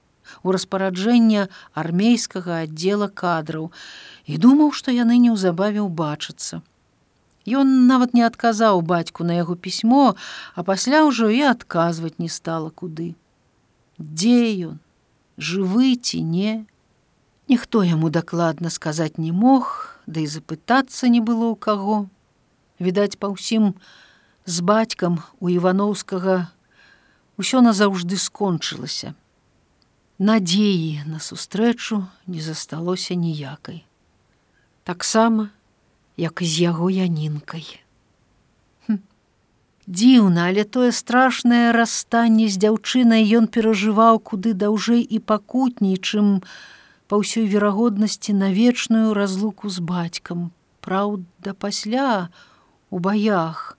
у 0.43 0.53
распараджэння 0.57 1.49
армейскага 1.75 2.65
аддзела 2.67 3.09
кадраў. 3.09 3.71
І 4.27 4.39
думаў, 4.39 4.73
што 4.73 4.95
яны 4.95 5.19
неўзабаве 5.19 5.81
ўбачацца. 5.85 6.63
Ён 7.49 7.87
нават 7.89 8.13
не 8.15 8.23
адказаў 8.23 8.83
бацьку 8.85 9.25
на 9.25 9.37
яго 9.41 9.57
пісьмо, 9.57 10.15
а 10.55 10.61
пасля 10.63 11.05
ўжо 11.09 11.31
і 11.33 11.41
адказваць 11.51 12.19
не 12.19 12.29
стала 12.29 12.71
куды. 12.71 13.17
Дзе 13.99 14.75
ён? 14.75 14.77
Жывы 15.41 15.97
ці 15.97 16.21
не? 16.21 16.65
Ніхто 17.49 17.83
яму 17.83 18.11
дакладна 18.11 18.71
сказаць 18.71 19.17
не 19.17 19.33
мог 19.33 19.97
да 20.07 20.21
і 20.21 20.27
запытацца 20.27 21.09
не 21.09 21.23
было 21.25 21.55
ў 21.55 21.57
каго. 21.57 21.97
Відаць 22.83 23.17
па 23.17 23.31
ўсім 23.33 23.75
з 24.45 24.57
бацькам 24.61 25.23
у 25.41 25.49
івановскага 25.49 26.51
ўсё 27.41 27.63
назаўжды 27.65 28.21
скончылася 28.21 29.15
надзеі 30.21 31.03
на 31.09 31.19
сустрэчу 31.19 32.05
не 32.29 32.45
засталося 32.45 33.17
ніякай 33.17 33.85
таксама 34.85 35.49
як 36.21 36.45
і 36.45 36.47
з 36.47 36.69
яго 36.69 36.93
янінкай 36.93 37.81
Дзіўна, 39.91 40.47
але 40.47 40.63
тое 40.63 40.93
страшнае 40.95 41.73
расстанне 41.75 42.47
з 42.47 42.61
дзяўчынай 42.63 43.25
ён 43.39 43.49
перажываў 43.51 44.21
куды 44.31 44.53
даўжэй 44.55 45.01
і 45.03 45.19
пакутней, 45.19 45.97
чым 45.99 46.29
па 47.11 47.19
ўсёй 47.19 47.51
верагоднасці 47.51 48.37
на 48.39 48.53
вечную 48.55 49.19
разлуку 49.19 49.67
з 49.67 49.83
бацькам. 49.83 50.55
Праўда, 50.79 51.59
пасля 51.59 52.31
у 52.91 53.03
баях, 53.03 53.75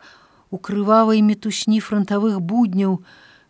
у 0.51 0.59
крывавай 0.59 1.23
мітусні 1.23 1.79
фронтавых 1.79 2.43
будняў, 2.43 2.99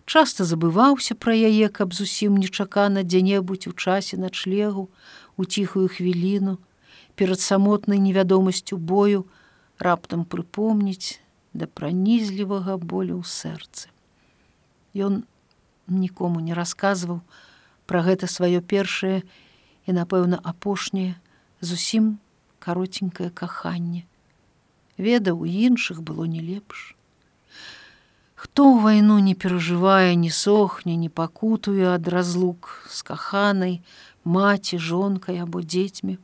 часта 0.06 0.46
забываўся 0.46 1.16
пра 1.16 1.36
яе, 1.36 1.70
каб 1.70 1.94
зусім 1.94 2.38
нечакана 2.38 3.04
дзе-небудзь 3.04 3.68
у 3.68 3.74
часе 3.74 4.18
начлегу, 4.18 4.90
у 5.38 5.46
ціхую 5.46 5.88
хвіліну, 5.88 6.58
перад 7.16 7.40
самотнай 7.40 8.00
невядомасцю 8.00 8.78
бою 8.78 9.28
раптам 9.80 10.26
прыпомніць, 10.26 11.20
да 11.54 11.68
пранізлівага 11.68 12.78
болю 12.78 13.20
ў 13.20 13.26
сэрцы. 13.28 13.92
Ён 14.96 15.24
нікому 15.88 16.40
не 16.40 16.56
расказваў 16.56 17.22
пра 17.86 18.02
гэта 18.08 18.28
сваё 18.32 18.62
першае 18.64 19.24
і, 19.86 19.92
напэўна, 19.92 20.40
апошняе 20.40 21.20
зусім 21.60 22.18
каротенькае 22.60 23.30
каханне. 23.30 24.08
Ведаў 24.98 25.44
у 25.44 25.46
іншых 25.46 26.02
было 26.02 26.26
не 26.26 26.40
лепш. 26.40 26.96
Хто 28.42 28.64
ў 28.74 28.82
вайну 28.82 29.20
не 29.22 29.36
перажывае, 29.38 30.18
не 30.18 30.32
сохне, 30.34 30.96
не 30.98 31.10
пакутуе 31.14 31.94
ад 31.94 32.08
разлук 32.10 32.74
з 32.90 33.06
каханай, 33.06 33.76
маці, 34.26 34.82
жонкай 34.82 35.38
або 35.44 35.62
дзецьмі, 35.62 36.18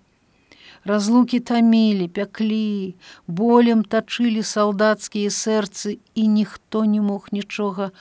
разлукі 0.82 1.38
тамілі 1.46 2.08
пяклі 2.10 2.98
болем 3.28 3.86
тачылі 3.86 4.42
салдацкія 4.42 5.30
сэрцы 5.30 6.02
і 6.18 6.24
ніхто 6.40 6.84
не 6.90 7.06
мог 7.06 7.30
нічога 7.38 7.92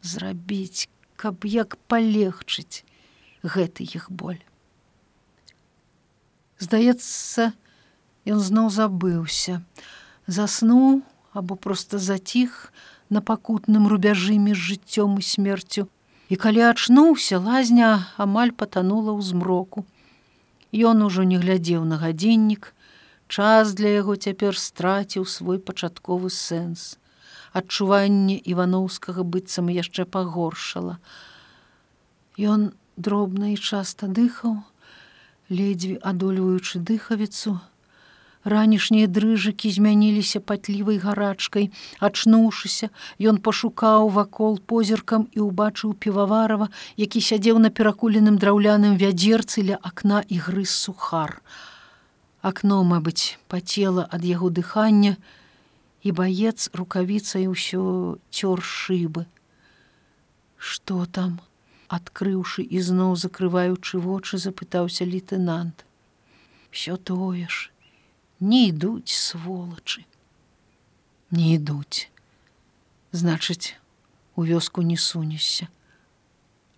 зрабіць 0.00 0.88
каб 1.20 1.44
як 1.44 1.76
палегчыць 1.92 2.80
гэты 3.44 3.84
іх 3.84 4.08
боль. 4.08 4.40
Здаецца 6.56 7.52
ён 8.24 8.40
зноў 8.40 8.72
забыўся. 8.72 9.60
Заснуў 10.24 11.02
або 11.36 11.60
просто 11.60 12.00
заціх 12.00 12.72
на 13.10 13.20
пакутным 13.20 13.90
рубяжы 13.90 14.38
між 14.38 14.58
жыццём 14.70 15.18
і 15.18 15.26
смерцю 15.32 15.88
і 16.28 16.36
калі 16.36 16.62
ачнуўся 16.70 17.38
лазня 17.42 17.90
амаль 18.16 18.50
патанула 18.50 19.14
ў 19.14 19.22
змроку 19.22 19.86
Ён 20.76 21.02
ужо 21.02 21.22
не 21.24 21.38
глядзеў 21.38 21.84
на 21.84 21.96
гадзіннік, 21.96 22.74
час 23.28 23.72
для 23.74 23.88
яго 23.88 24.16
цяпер 24.16 24.58
страціў 24.58 25.24
свой 25.24 25.58
пачатковы 25.58 26.30
сэнс. 26.30 26.98
Адчуванне 27.56 28.36
івановскага 28.36 29.22
быццам 29.24 29.70
яшчэ 29.72 30.04
пагоршала. 30.04 30.98
Ён 32.36 32.76
дробна 32.96 33.54
і 33.54 33.56
часта 33.56 34.06
дыхаў, 34.06 34.60
ледзьве 35.48 35.96
адольваючы 36.02 36.82
дыхавіцу, 36.82 37.60
ранішнія 38.52 39.10
дрыжыкі 39.18 39.70
змяніліся 39.76 40.40
патлівай 40.40 40.98
гарачкай 41.04 41.70
ачнуўшыся 42.08 42.90
ён 43.20 43.42
пашукаў 43.48 44.10
вакол 44.18 44.60
позіркам 44.72 45.28
і 45.36 45.46
ўбачыў 45.46 45.94
піваварова 46.06 46.70
які 47.06 47.24
сядзеў 47.30 47.58
на 47.62 47.70
перакуленым 47.70 48.38
драўляным 48.42 48.94
вядзерцы 49.02 49.66
ля 49.70 49.80
акна 49.82 50.22
і 50.28 50.38
грыз 50.50 50.76
сухар 50.86 51.40
акно 52.52 52.84
мабыць 52.92 53.34
пацела 53.50 54.06
ад 54.18 54.22
яго 54.36 54.54
дыхання 54.60 55.16
і 56.06 56.12
баец 56.14 56.70
рукавіцай 56.78 57.50
усё 57.50 57.82
цёр 58.30 58.62
шыбы. 58.62 59.26
Што 60.56 61.06
там? 61.18 61.40
Адкрыўшы 61.90 62.62
ізноў 62.62 63.14
закрываючы 63.18 63.98
вочы, 63.98 64.38
запытаўся 64.38 65.06
лейтенант. 65.06 65.82
Всё 66.70 66.96
тое 67.10 67.50
ж, 67.50 67.74
не 68.40 68.68
ідуць 68.68 69.12
сволачы. 69.12 70.04
Не 71.30 71.54
ідуць. 71.54 72.08
Значыць, 73.12 73.74
у 74.36 74.44
вёску 74.44 74.82
не 74.82 74.96
сунешся. 74.96 75.68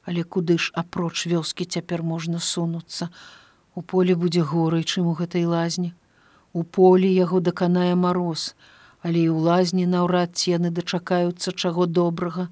Але 0.03 0.23
куды 0.23 0.59
ж 0.59 0.73
апроч 0.75 1.27
вёскі 1.27 1.65
цяпер 1.65 2.03
можна 2.03 2.41
сунуцца. 2.41 3.11
У 3.75 3.83
поле 3.83 4.15
будзе 4.15 4.41
горай, 4.41 4.85
чым 4.85 5.11
у 5.11 5.15
гэтай 5.15 5.45
лазні. 5.45 5.93
У 6.53 6.65
полі 6.65 7.11
яго 7.13 7.41
даканае 7.41 7.95
мароз, 7.95 8.55
але 9.03 9.27
і 9.27 9.31
ў 9.35 9.39
лазні 9.43 9.85
наўрад 9.87 10.39
ці 10.39 10.57
яны 10.57 10.71
дачакаюцца 10.71 11.53
чаго 11.53 11.87
добрага, 11.87 12.49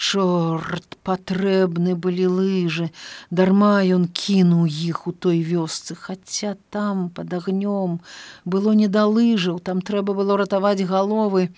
Чорт 0.00 0.96
патрэбны 1.04 1.92
былі 1.92 2.26
лыжы, 2.32 2.88
дарма 3.28 3.84
ён 3.84 4.08
кінуў 4.08 4.64
іх 4.64 5.04
у 5.06 5.12
той 5.12 5.44
вёсцы, 5.44 5.92
хаця 5.92 6.56
там 6.72 7.10
под 7.10 7.36
агнём 7.36 8.00
было 8.46 8.72
не 8.72 8.88
да 8.88 9.04
лыжаў, 9.04 9.60
там 9.60 9.84
трэба 9.84 10.16
было 10.16 10.40
ратаваць 10.40 10.80
галовы, 10.80 11.52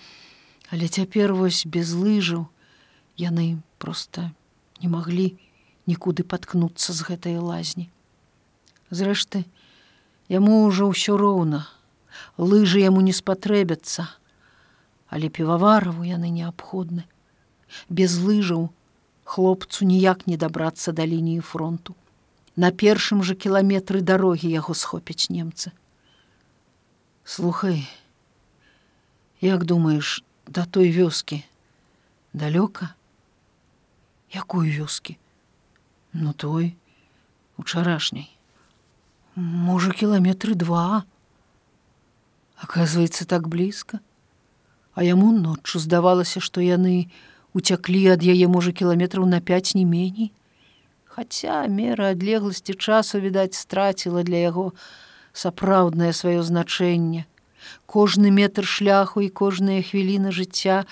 Але 0.73 0.87
цяпер 0.87 1.33
вось 1.37 1.67
без 1.69 1.93
лыжаў 1.93 2.47
яны 3.21 3.61
просто 3.77 4.31
не 4.81 4.89
маглі 4.89 5.37
нікуды 5.85 6.25
паткнуцца 6.25 6.97
з 6.97 7.05
гэтай 7.05 7.37
лазні. 7.37 7.93
Зрэшты, 8.89 9.45
яму 10.33 10.65
ўжо 10.65 10.89
ўсё 10.89 11.13
роўна, 11.13 11.69
лыжы 12.41 12.81
яму 12.81 13.05
не 13.05 13.13
спатрэбяцца, 13.13 14.09
але 15.13 15.29
півавараву 15.29 16.09
яны 16.09 16.33
неабходны 16.33 17.05
без 17.89 18.17
лыжаў 18.17 18.69
хлопцу 19.23 19.85
ніяк 19.85 20.27
не 20.27 20.37
дабрацца 20.37 20.91
да 20.91 21.05
лініі 21.05 21.41
фронту. 21.41 21.95
На 22.55 22.69
першым 22.69 23.23
жа 23.23 23.33
кіламетры 23.33 24.01
дарогі 24.01 24.49
яго 24.49 24.73
схопяць 24.77 25.29
немцы. 25.29 25.71
Слухай, 27.23 27.87
як 29.41 29.65
думаеш, 29.65 30.23
да 30.47 30.65
той 30.65 30.91
вёскі 30.91 31.41
далёка? 32.33 32.93
Якую 34.29 34.69
вёскі? 34.69 35.17
Ну 36.13 36.33
той 36.33 36.75
учарашняй. 37.57 38.29
Можа 39.35 39.91
кіламетры 39.91 40.53
два. 40.53 41.05
Аказваецца 42.57 43.25
так 43.25 43.47
блізка, 43.47 43.99
А 44.93 45.03
яму 45.03 45.31
ноччу 45.33 45.79
здавалася, 45.81 46.39
што 46.39 46.61
яны, 46.61 47.09
уцяклі 47.53 48.17
ад 48.17 48.23
яе 48.25 48.47
можа 48.47 48.71
кіламетраў 48.71 49.25
на 49.25 49.39
5 49.39 49.75
не 49.75 49.85
меней. 49.85 50.31
Хаця 51.05 51.67
мера 51.69 52.09
адлегласці 52.17 52.73
часу 52.73 53.19
відаць 53.21 53.53
страціла 53.53 54.23
для 54.25 54.41
яго 54.49 54.73
сапраўднае 55.33 56.13
сваё 56.13 56.41
значэнне. 56.41 57.25
Кожны 57.85 58.33
метр 58.33 58.65
шляху 58.65 59.21
і 59.21 59.29
кожная 59.29 59.81
хвіліна 59.85 60.33
жыцця 60.33 60.83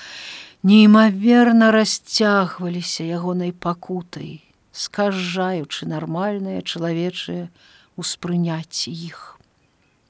неймаверна 0.63 1.71
расцягваліся 1.73 3.03
ягонай 3.03 3.51
пакутай, 3.51 4.45
скажаючы 4.71 5.89
нармальнае 5.89 6.61
чалавечае 6.61 7.49
успрыняцце 7.97 8.93
іх. 8.93 9.41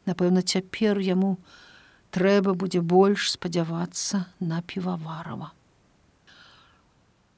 Напэўна, 0.05 0.43
цяпер 0.43 0.99
яму 0.99 1.37
трэба 2.11 2.53
будзе 2.53 2.83
больш 2.83 3.31
спадзявацца 3.31 4.25
на 4.39 4.61
піваварова. 4.61 5.55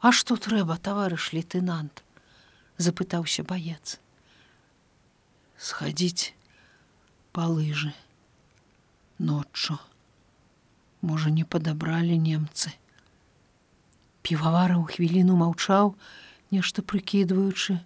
А 0.03 0.11
што 0.11 0.35
трэба, 0.35 0.75
таварыш 0.77 1.31
лейтенант? 1.31 2.03
запытаўся 2.77 3.45
баец. 3.47 3.99
Схадзіць 5.55 6.35
па 7.31 7.47
лыжы 7.47 7.93
ноччу. 9.17 9.79
Можа, 10.99 11.31
не 11.31 11.47
падабралі 11.47 12.19
немцы. 12.19 12.75
Півавара 14.27 14.75
ў 14.75 14.83
хвіліну 14.91 15.39
маўчаў, 15.39 15.95
нешта 16.51 16.83
прыкідваючы, 16.83 17.79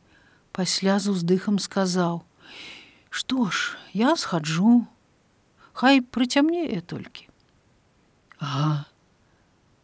пасля 0.57 0.97
з 0.97 1.13
уздыхам 1.13 1.61
сказаў: 1.61 2.25
«Што 3.17 3.49
ж, 3.53 3.77
я 3.93 4.15
схаджу, 4.17 4.87
Хай 5.77 5.99
прыцямнее 6.01 6.81
толькі. 6.81 7.27
Ага, 8.41 8.89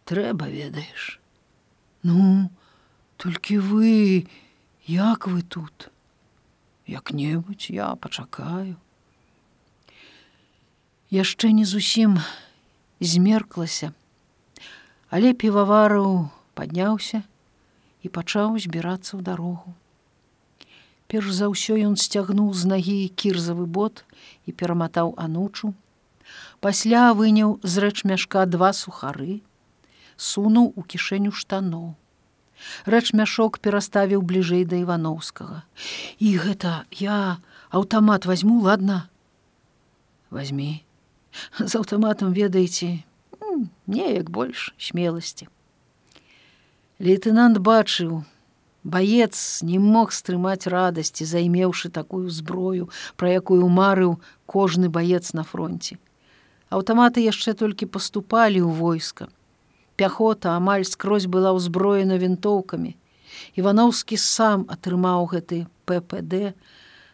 трэба 0.09 0.49
ведаеш. 0.49 1.21
Ну, 2.03 2.51
толькі 3.15 3.59
вы, 3.59 4.27
як 4.85 5.27
вы 5.27 5.41
тут? 5.41 5.89
Як-небудзь 6.85 7.71
я 7.71 7.95
пачакаю. 7.95 8.75
Яшчэ 11.07 11.55
не 11.55 11.63
зусім 11.63 12.19
змерклася, 12.99 13.93
але 15.07 15.31
піваварыў 15.31 16.27
падняўся 16.59 17.23
і 18.03 18.11
пачаў 18.11 18.59
збірацца 18.59 19.15
ў 19.15 19.21
дарогу. 19.23 19.71
Перш 21.07 21.31
за 21.31 21.47
ўсё 21.47 21.79
ён 21.87 21.95
сцягнуў 21.95 22.51
з 22.51 22.67
нагі 22.67 22.99
кірзавы 23.15 23.63
бот 23.63 24.03
і 24.43 24.51
пераматаў 24.51 25.15
анучу. 25.15 25.71
Пасля 26.59 27.15
выняў 27.15 27.59
з 27.63 27.79
рэч 27.79 28.03
мяшка 28.03 28.43
два 28.43 28.75
сухары, 28.75 29.39
сунуў 30.17 30.73
у 30.75 30.81
кішэню 30.83 31.31
штаноў. 31.31 31.93
Рэч 32.85 33.11
мяшок 33.17 33.59
пераставіў 33.59 34.23
бліжэй 34.23 34.63
да 34.63 34.79
івановскага. 34.79 35.63
І 36.19 36.37
гэта 36.37 36.85
я 36.91 37.39
аўтамат 37.69 38.25
возьму 38.25 38.61
ладна. 38.61 39.09
Возьми 40.29 40.83
з 41.59 41.75
аўтаматам 41.75 42.33
ведаеце 42.33 43.03
неяк 43.87 44.29
больш 44.29 44.73
смеласці. 44.77 45.49
Лейтенант 46.99 47.57
бачыў, 47.57 48.23
баец 48.83 49.61
не 49.65 49.79
мог 49.81 50.13
стрымаць 50.13 50.69
радасці, 50.69 51.25
займеўшы 51.25 51.89
такую 51.89 52.29
зброю, 52.29 52.89
пра 53.17 53.33
якую 53.33 53.67
марыў 53.67 54.19
кожны 54.45 54.89
баец 54.89 55.33
на 55.33 55.43
фронте. 55.43 55.97
Аўтаматы 56.69 57.21
яшчэ 57.21 57.53
толькі 57.53 57.89
паступалі 57.89 58.61
ў 58.61 58.69
войска 58.71 59.29
пяхота 59.95 60.55
амаль 60.57 60.85
скрозь 60.85 61.27
была 61.27 61.53
ўзброена 61.53 62.17
вінтоўкамі. 62.17 62.95
Івановскі 63.59 64.17
сам 64.17 64.65
атрымаў 64.69 65.29
гэты 65.33 65.65
ППД 65.85 66.53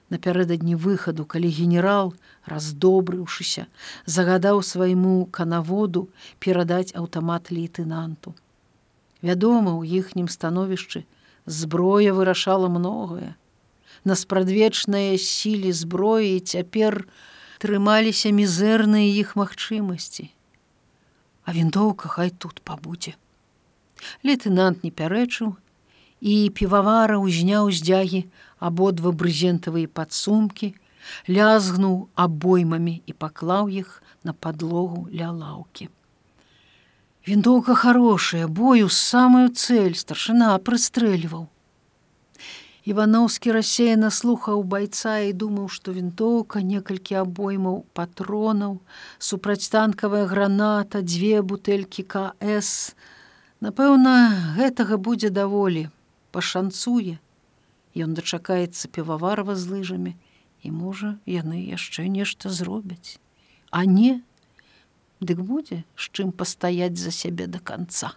напярэдадні 0.09 0.75
выхаду, 0.75 1.25
калі 1.25 1.49
генерал, 1.53 2.13
раздобрыўшыся, 2.49 3.67
загадаў 4.05 4.63
свайму 4.65 5.29
канаводу 5.29 6.09
перадаць 6.39 6.95
аўтамат 6.97 7.51
лейтенанту. 7.53 8.33
Вядома, 9.21 9.75
у 9.77 9.83
іхнім 9.83 10.25
становішчы 10.31 11.05
зброя 11.45 12.13
вырашала 12.13 12.71
многае. 12.73 13.35
На 14.03 14.15
спрадвечныя 14.15 15.19
сілі 15.19 15.71
зброі 15.75 16.39
цяпер 16.39 17.05
трымаліся 17.59 18.31
мізэрныя 18.33 19.13
іх 19.13 19.35
магчымасці 19.35 20.31
а 21.49 21.51
вінтоўка 21.51 22.09
хай 22.13 22.29
тут 22.29 22.61
пабудзе. 22.61 23.15
Лейтенант 24.21 24.83
не 24.85 24.91
пярэчыў 24.93 25.55
і 26.21 26.33
півавара 26.53 27.17
ўзняў 27.17 27.71
здзягі 27.73 28.21
абодва 28.61 29.09
брызентавыя 29.21 29.89
падсумкі, 29.89 30.69
лязгнуў 31.25 31.95
абоймамі 32.13 32.93
і 33.01 33.17
паклаў 33.23 33.73
іх 33.81 33.95
на 34.21 34.37
падлогу 34.45 35.07
ля 35.09 35.31
лаўкі. 35.33 35.89
Вінтоўка 37.25 37.73
хорошая, 37.73 38.45
бою 38.45 38.93
самую 38.93 39.49
цэль 39.49 39.97
старшына 39.97 40.53
прыстрэльваў. 40.61 41.49
Івановскі 42.89 43.51
рассеяна 43.53 44.09
слухаў 44.09 44.63
байца 44.65 45.19
і 45.29 45.33
думаў, 45.41 45.67
што 45.69 45.93
вінтоўка 45.93 46.61
некалькі 46.65 47.19
абоймаў 47.21 47.83
патронаў, 47.93 48.79
супрацьтанкавая 49.21 50.25
граната, 50.31 51.03
дзве 51.05 51.43
бутэлькі 51.45 52.07
КС. 52.09 52.95
Напэўна, 53.61 54.13
гэтага 54.57 54.97
будзе 54.97 55.29
даволі, 55.29 55.85
пашанцуе. 56.33 57.21
Ён 57.93 58.17
дачакаецца 58.17 58.89
піваварва 58.89 59.53
з 59.53 59.69
лыжамі 59.69 60.17
і 60.65 60.73
можа, 60.73 61.13
яны 61.29 61.61
яшчэ 61.69 62.09
нешта 62.09 62.49
зробяць. 62.49 63.21
А 63.69 63.85
не, 63.85 64.23
Дык 65.19 65.41
будзе, 65.43 65.83
з 65.99 66.09
чым 66.15 66.31
пастаяць 66.31 66.95
за 66.97 67.11
сябе 67.11 67.45
да 67.51 67.59
канца. 67.59 68.15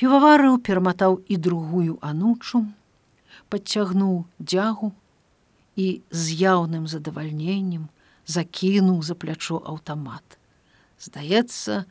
Піваварыў 0.00 0.56
пераматаў 0.58 1.20
і 1.28 1.36
другую 1.36 1.98
анучу, 2.00 2.64
падцягнуў 3.54 4.26
дзягу 4.42 4.90
і 5.78 5.86
з 6.10 6.24
яўным 6.42 6.90
задавальненнем 6.90 7.86
закінуў 8.26 8.98
за 9.06 9.14
плячо 9.14 9.62
аўтамат. 9.62 10.38
Здаецца, 10.98 11.84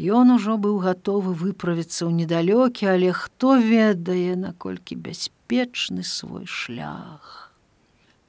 ён 0.00 0.32
ужо 0.36 0.56
быў 0.56 0.80
гатовы 0.80 1.36
выправіцца 1.36 2.08
ў 2.08 2.24
недалёкі, 2.24 2.88
але 2.88 3.12
хто 3.12 3.60
ведае, 3.60 4.36
наколькі 4.36 4.96
бяспечны 4.96 6.00
свой 6.00 6.48
шлях. 6.48 7.52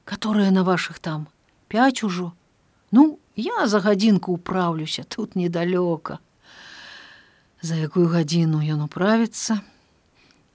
Каторыя 0.03 0.51
на 0.51 0.67
вашых 0.67 0.99
там 0.99 1.27
пяць 1.67 2.03
ужо. 2.03 2.35
Ну, 2.91 3.19
я 3.35 3.67
за 3.67 3.79
гадзінку 3.79 4.35
ўправлюся 4.35 5.03
тут 5.03 5.35
недалёка. 5.35 6.19
За 7.61 7.75
якую 7.75 8.07
гадзіну 8.11 8.63
ён 8.63 8.87
управіцца, 8.87 9.59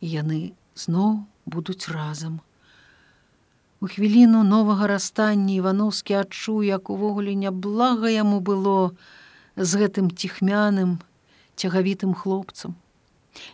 яны 0.00 0.52
зноў 0.74 1.31
будуць 1.46 1.88
разам. 1.88 2.40
У 3.80 3.86
хвіліну 3.86 4.44
новага 4.44 4.86
расстання 4.86 5.54
Івановскі 5.54 6.14
адчуў, 6.22 6.62
як 6.62 6.90
увогуле 6.90 7.34
няблага 7.34 8.10
яму 8.10 8.38
было 8.38 8.94
з 9.56 9.70
гэтым 9.80 10.14
ціхмяным, 10.14 11.02
цягавітым 11.56 12.14
хлопцам. 12.14 12.78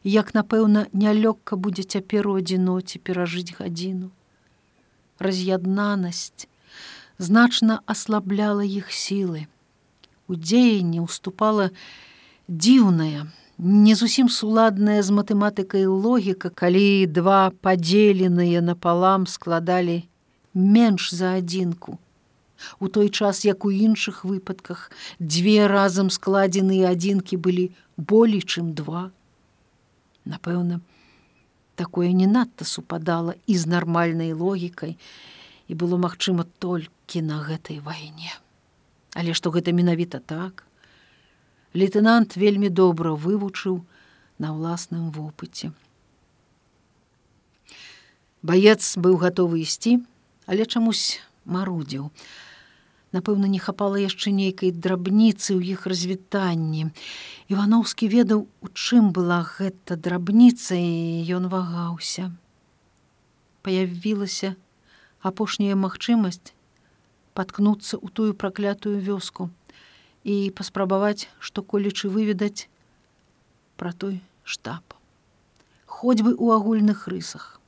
Як, 0.05 0.35
напэўна, 0.35 0.87
нялёгка 0.93 1.57
будзе 1.57 1.83
цяпер 1.83 2.29
у 2.29 2.37
адзіноце 2.43 3.01
перажыць 3.01 3.57
гадзіну. 3.57 4.11
Раз'яднанасць 5.19 6.49
значна 7.19 7.81
аслабляла 7.87 8.69
іх 8.69 8.93
сілы. 8.93 9.47
У 10.29 10.37
дзеянні 10.37 11.01
уступала 11.01 11.71
дзіўная, 12.49 13.27
не 13.59 13.95
зусім 13.95 14.29
суладная 14.29 15.03
з 15.03 15.11
матэматыкай 15.11 15.87
логіка, 15.87 16.51
калі 16.51 17.07
два 17.11 17.51
падзеленыя 17.51 18.63
напалам 18.63 19.27
складалі 19.27 20.07
менш 20.55 21.11
за 21.15 21.35
адзінку. 21.43 21.99
У 22.79 22.89
той 22.89 23.11
час, 23.11 23.45
як 23.45 23.65
у 23.65 23.71
іншых 23.71 24.23
выпадках 24.25 24.91
дзве 25.19 25.67
разам 25.67 26.11
складзеныя 26.11 26.95
адзінкі 26.95 27.37
былі 27.37 27.71
болей, 27.97 28.43
чым 28.43 28.75
два. 28.75 29.11
Напэўна, 30.25 30.81
такое 31.75 32.13
не 32.13 32.27
надта 32.27 32.65
супадала 32.65 33.35
і 33.47 33.59
з 33.59 33.67
нармальнай 33.67 34.33
логікай 34.33 34.99
і 35.67 35.75
было 35.75 35.99
магчыма 35.99 36.47
толькі 36.59 37.23
на 37.23 37.43
гэтай 37.43 37.83
вайне. 37.83 38.31
Але 39.19 39.35
што 39.35 39.51
гэта 39.51 39.75
менавіта 39.75 40.19
так? 40.19 40.68
Лейтенант 41.75 42.37
вельмі 42.37 42.73
добра 42.73 43.13
вывучыў 43.13 43.85
на 44.41 44.57
ўласным 44.57 45.13
вопыце. 45.13 45.77
Баец 48.41 48.97
быў 48.97 49.21
гатовы 49.21 49.61
ісці, 49.61 50.01
але 50.49 50.65
чамусь 50.65 51.21
марудзіў. 51.45 52.09
Напэўна, 53.13 53.49
не 53.53 53.61
хапала 53.61 54.01
яшчэ 54.01 54.33
нейкай 54.33 54.73
драбніцы 54.73 55.61
ў 55.61 55.77
іх 55.77 55.85
развітанні. 55.85 56.89
Івановскі 57.53 58.09
ведаў, 58.09 58.49
у 58.65 58.69
чым 58.73 59.13
была 59.13 59.45
гэта 59.45 60.01
драбніца 60.01 60.73
і 60.73 61.21
ён 61.37 61.53
вагаўся. 61.53 62.33
Паявілася 63.61 64.57
апошняя 65.21 65.77
магчымасць 65.77 66.57
паткнуцца 67.37 68.01
ў 68.01 68.09
тую 68.09 68.33
праклятую 68.33 68.97
вёску 69.05 69.53
і 70.29 70.37
паспрабаваць, 70.57 71.29
што 71.39 71.63
колечы 71.63 72.13
выведаць 72.13 72.69
пра 73.81 73.93
той 73.93 74.19
штаб. 74.45 74.99
Хоць 75.87 76.21
бы 76.21 76.35
ў 76.37 76.59
агульных 76.59 77.09
рысах 77.09 77.59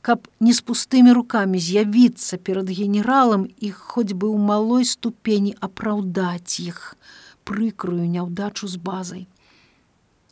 каб 0.00 0.28
не 0.40 0.52
з 0.54 0.62
пустымі 0.62 1.12
руками 1.18 1.58
з'явіцца 1.58 2.38
перад 2.48 2.70
генералам 2.70 3.46
і 3.58 3.70
хоць 3.70 4.12
бы 4.12 4.30
ў 4.30 4.38
малой 4.38 4.84
ступені 4.86 5.54
апраўдаць 5.60 6.60
іх 6.62 6.94
прыкрую 7.46 8.06
няўдачу 8.10 8.70
з 8.70 8.76
базай. 8.76 9.26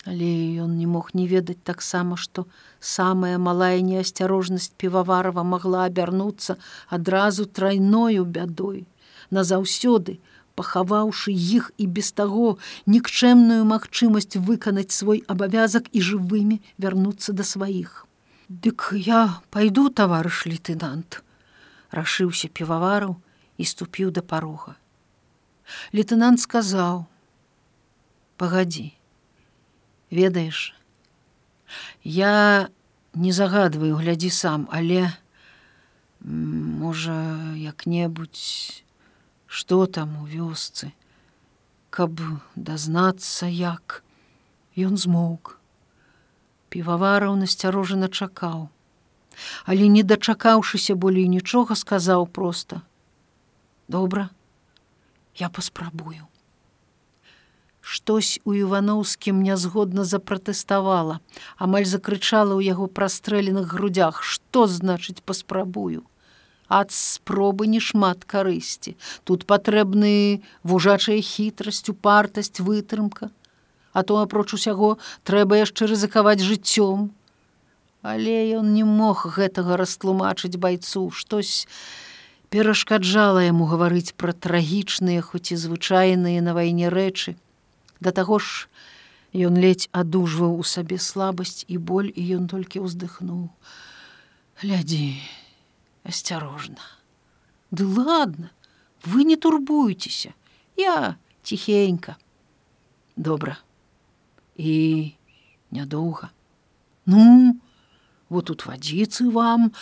Але 0.04 0.30
ён 0.60 0.76
не 0.76 0.86
мог 0.86 1.14
не 1.16 1.24
ведаць 1.26 1.62
таксама, 1.64 2.16
што 2.20 2.44
самая 2.78 3.38
малая 3.38 3.80
неасцярожнасць 3.80 4.74
піваварова 4.76 5.42
магла 5.42 5.86
абярнуцца 5.88 6.58
адразу 6.92 7.46
трайною 7.46 8.24
бядой, 8.28 8.84
назаўсёды, 9.30 10.20
пахаваўшы 10.54 11.34
іх 11.34 11.70
і 11.78 11.86
без 11.86 12.12
таго 12.12 12.58
нікчэмную 12.86 13.64
магчымасць 13.68 14.38
выканаць 14.38 14.94
свой 14.94 15.24
абавязак 15.26 15.90
і 15.92 16.00
жывымі 16.00 16.60
вярнуцца 16.78 17.32
да 17.32 17.44
сваіх. 17.44 18.06
Дык 18.48 18.92
я 18.92 19.40
пайду, 19.50 19.88
таварыш 19.88 20.44
лейтенант, 20.46 21.22
рашыўся 21.90 22.52
півавараў 22.52 23.16
і 23.58 23.64
ступіў 23.64 24.12
да 24.12 24.22
парога. 24.22 24.76
Лейтенант 25.92 26.40
сказаў: 26.40 27.06
«Пагадзі, 28.36 28.92
ведаеш, 30.10 30.74
я 32.04 32.68
не 33.14 33.32
загадваю, 33.32 33.96
глядзі 33.96 34.30
сам, 34.30 34.68
але 34.70 35.10
можа, 36.20 37.16
як-небудзь, 37.56 38.83
што 39.54 39.86
там 39.86 40.16
у 40.22 40.24
вёсцы, 40.26 40.90
каб 41.90 42.18
дазнацца 42.56 43.46
як, 43.46 44.00
Ён 44.74 44.96
змоўк. 44.98 45.52
Півавараў 46.74 47.36
насцярожана 47.38 48.08
чакаў, 48.10 48.66
але 49.70 49.86
не 49.86 50.02
дачакаўшыся 50.02 50.98
болей 50.98 51.28
нічога 51.30 51.78
сказаў 51.78 52.26
проста: 52.26 52.82
добра 53.86 54.30
я 55.38 55.48
паспрабую 55.48 56.26
штось 57.84 58.40
у 58.44 58.54
івановскім 58.56 59.42
нязгодна 59.44 60.04
запратэставала 60.08 61.20
амаль 61.66 61.84
закрычала 61.84 62.56
ў 62.56 62.64
яго 62.72 62.88
прастрэленых 62.88 63.68
грудях 63.68 64.22
што 64.24 64.64
значыць 64.66 65.20
паспрабую 65.20 66.00
ад 66.68 66.90
спробы 66.90 67.66
не 67.66 67.80
шмат 67.80 68.24
карысці 68.24 68.96
тут 69.24 69.46
патрэбны 69.46 70.42
вужачая 70.62 71.20
хітрасць 71.20 71.88
упартасць 71.92 72.60
вытрымка 72.60 73.30
а 73.94 74.02
то 74.02 74.18
апроч 74.18 74.52
усяго 74.58 74.98
трэба 75.24 75.62
яшчэ 75.62 75.88
рызыкаваць 75.88 76.42
жыццём. 76.42 77.14
Але 78.02 78.52
ён 78.58 78.74
не 78.74 78.84
мог 78.84 79.24
гэтага 79.38 79.78
растлумачыць 79.80 80.60
байцу, 80.60 81.08
штось 81.14 81.64
перашкаджала 82.50 83.46
яму 83.46 83.64
гаварыць 83.70 84.12
пра 84.20 84.34
трагічныя, 84.34 85.22
хоць 85.22 85.54
і 85.54 85.56
звычайныя 85.56 86.42
на 86.44 86.52
вайне 86.58 86.90
рэчы. 86.92 87.38
Да 88.02 88.10
таго 88.10 88.42
ж 88.42 88.68
ён 89.32 89.56
ледзь 89.56 89.88
адужваў 89.94 90.58
у 90.58 90.66
сабе 90.66 90.98
слабасць 90.98 91.64
і 91.70 91.78
боль 91.78 92.10
і 92.10 92.22
ён 92.42 92.50
толькі 92.50 92.84
ўздыхнуў. 92.84 93.48
Глядзі, 94.60 95.22
асцярожна. 96.04 96.80
Ды 97.70 97.86
ладно, 97.86 98.50
вы 99.04 99.24
не 99.24 99.36
турбуйцеся, 99.36 100.34
я 100.76 101.16
ціхенька. 101.42 102.16
Добра 103.16 103.58
і 104.56 105.12
нядоўга. 105.70 106.30
Ну, 107.06 107.58
вот 108.28 108.46
тут 108.46 108.66
вадзіцы 108.66 109.30
вам, 109.30 109.72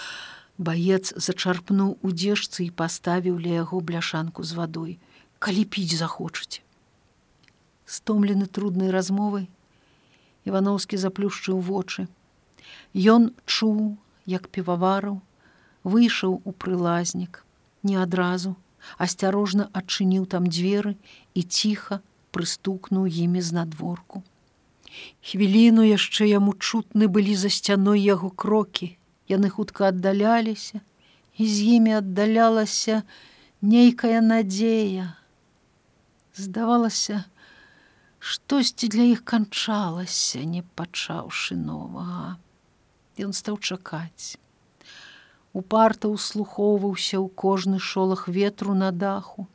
Баец 0.59 1.15
зачарпнуў 1.17 1.97
у 2.03 2.09
дзежцы 2.13 2.69
і 2.69 2.75
паставіў 2.77 3.39
ля 3.41 3.65
яго 3.65 3.81
бляшанку 3.81 4.45
з 4.45 4.53
вадой, 4.53 4.93
калі 5.39 5.65
піць 5.65 5.97
захочаце. 5.97 6.61
Стомлены 7.87 8.47
труднай 8.47 8.93
размовай, 8.95 9.49
Івановскі 10.45 10.99
заплюшчыў 10.99 11.59
вочы. 11.63 12.07
Ён 12.95 13.33
чуў, 13.47 13.97
як 14.27 14.49
півавараў, 14.49 15.21
выйшаў 15.85 16.41
у 16.45 16.53
прылазнік, 16.53 17.45
не 17.83 17.97
адразу, 17.97 18.57
асцярожна 18.99 19.69
адчыніў 19.73 20.27
там 20.27 20.47
дзверы 20.47 20.97
і 21.35 21.43
ціха 21.43 22.01
прыстукнуў 22.33 23.07
імі 23.07 23.43
з 23.43 23.59
надворку. 23.59 24.23
Хвіліну 25.25 25.85
яшчэ 25.87 26.29
яму 26.29 26.53
чутны 26.59 27.09
былі 27.09 27.35
за 27.37 27.49
сцяной 27.49 28.01
яго 28.01 28.31
крокі. 28.31 28.97
Яны 29.31 29.49
хутка 29.49 29.89
аддаляліся, 29.89 30.83
і 31.39 31.45
з 31.49 31.57
імі 31.79 31.93
аддалялася 32.03 33.03
нейкая 33.63 34.21
надзея. 34.21 35.17
Здавалася, 36.37 37.25
штосьці 38.19 38.89
для 38.89 39.09
іх 39.15 39.25
канчалася, 39.25 40.45
не 40.45 40.63
пачаўшы 40.77 41.57
новага. 41.57 42.37
Ён 43.17 43.33
стаў 43.33 43.59
чакаць. 43.59 44.42
Упарта 45.53 46.09
ўслухоўваўся 46.09 47.21
ў 47.21 47.29
кожны 47.29 47.79
шолах 47.79 48.29
ветру 48.29 48.75
на 48.75 48.93
даху, 48.93 49.49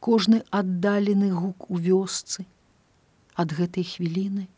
кожны 0.00 0.42
аддалены 0.50 1.32
гук 1.32 1.70
у 1.70 1.80
вёсцы, 1.80 2.44
ад 3.34 3.56
гэтай 3.56 3.84
хвіліны 3.84 4.48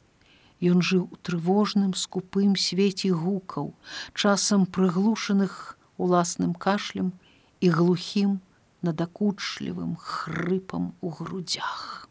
ён 0.60 0.82
жыў 0.82 1.06
у 1.14 1.16
трывожным 1.22 1.94
скупым 1.94 2.56
свеце 2.58 3.10
гукаў, 3.14 3.74
часам 4.14 4.66
прыглушаных 4.66 5.78
уласным 5.96 6.54
кашлем 6.54 7.12
і 7.60 7.70
глухім 7.70 8.40
надакучлівым 8.82 9.96
хрыпам 9.96 10.94
у 11.00 11.10
грудях. 11.10 12.08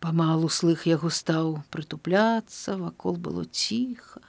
Памалу 0.00 0.48
слых 0.48 0.86
яго 0.86 1.10
стаў 1.10 1.62
прытупляцца, 1.70 2.76
вакол 2.76 3.16
было 3.16 3.44
ціха. 3.44 4.20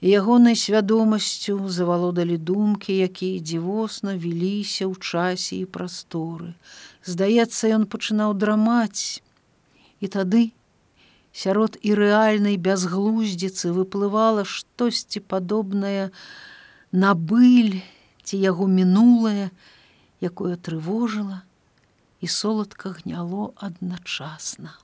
Ягонай 0.00 0.56
свядомасцю 0.56 1.68
завалодалі 1.68 2.36
думкі, 2.40 2.96
якія 3.04 3.36
дзівосна 3.44 4.16
віліся 4.16 4.88
ў 4.88 4.96
часе 4.96 5.60
і 5.60 5.68
прасторы. 5.68 6.56
Здаецца, 7.04 7.68
ён 7.68 7.84
пачынаў 7.84 8.32
драмаць. 8.32 9.20
І 10.00 10.08
тады 10.08 10.56
сярод 11.36 11.76
і 11.84 11.92
рэальнай 12.00 12.56
бязглуздзіцы 12.56 13.76
выплывала 13.76 14.48
штосьці 14.48 15.20
падобнае 15.20 16.08
на 16.92 17.12
быль 17.12 17.84
ці 18.24 18.40
яго 18.40 18.64
мінулае, 18.72 19.52
якое 20.24 20.56
трывожыла 20.56 21.44
і 22.24 22.26
соладка 22.26 22.96
гняло 22.96 23.52
адначасна. 23.60 24.80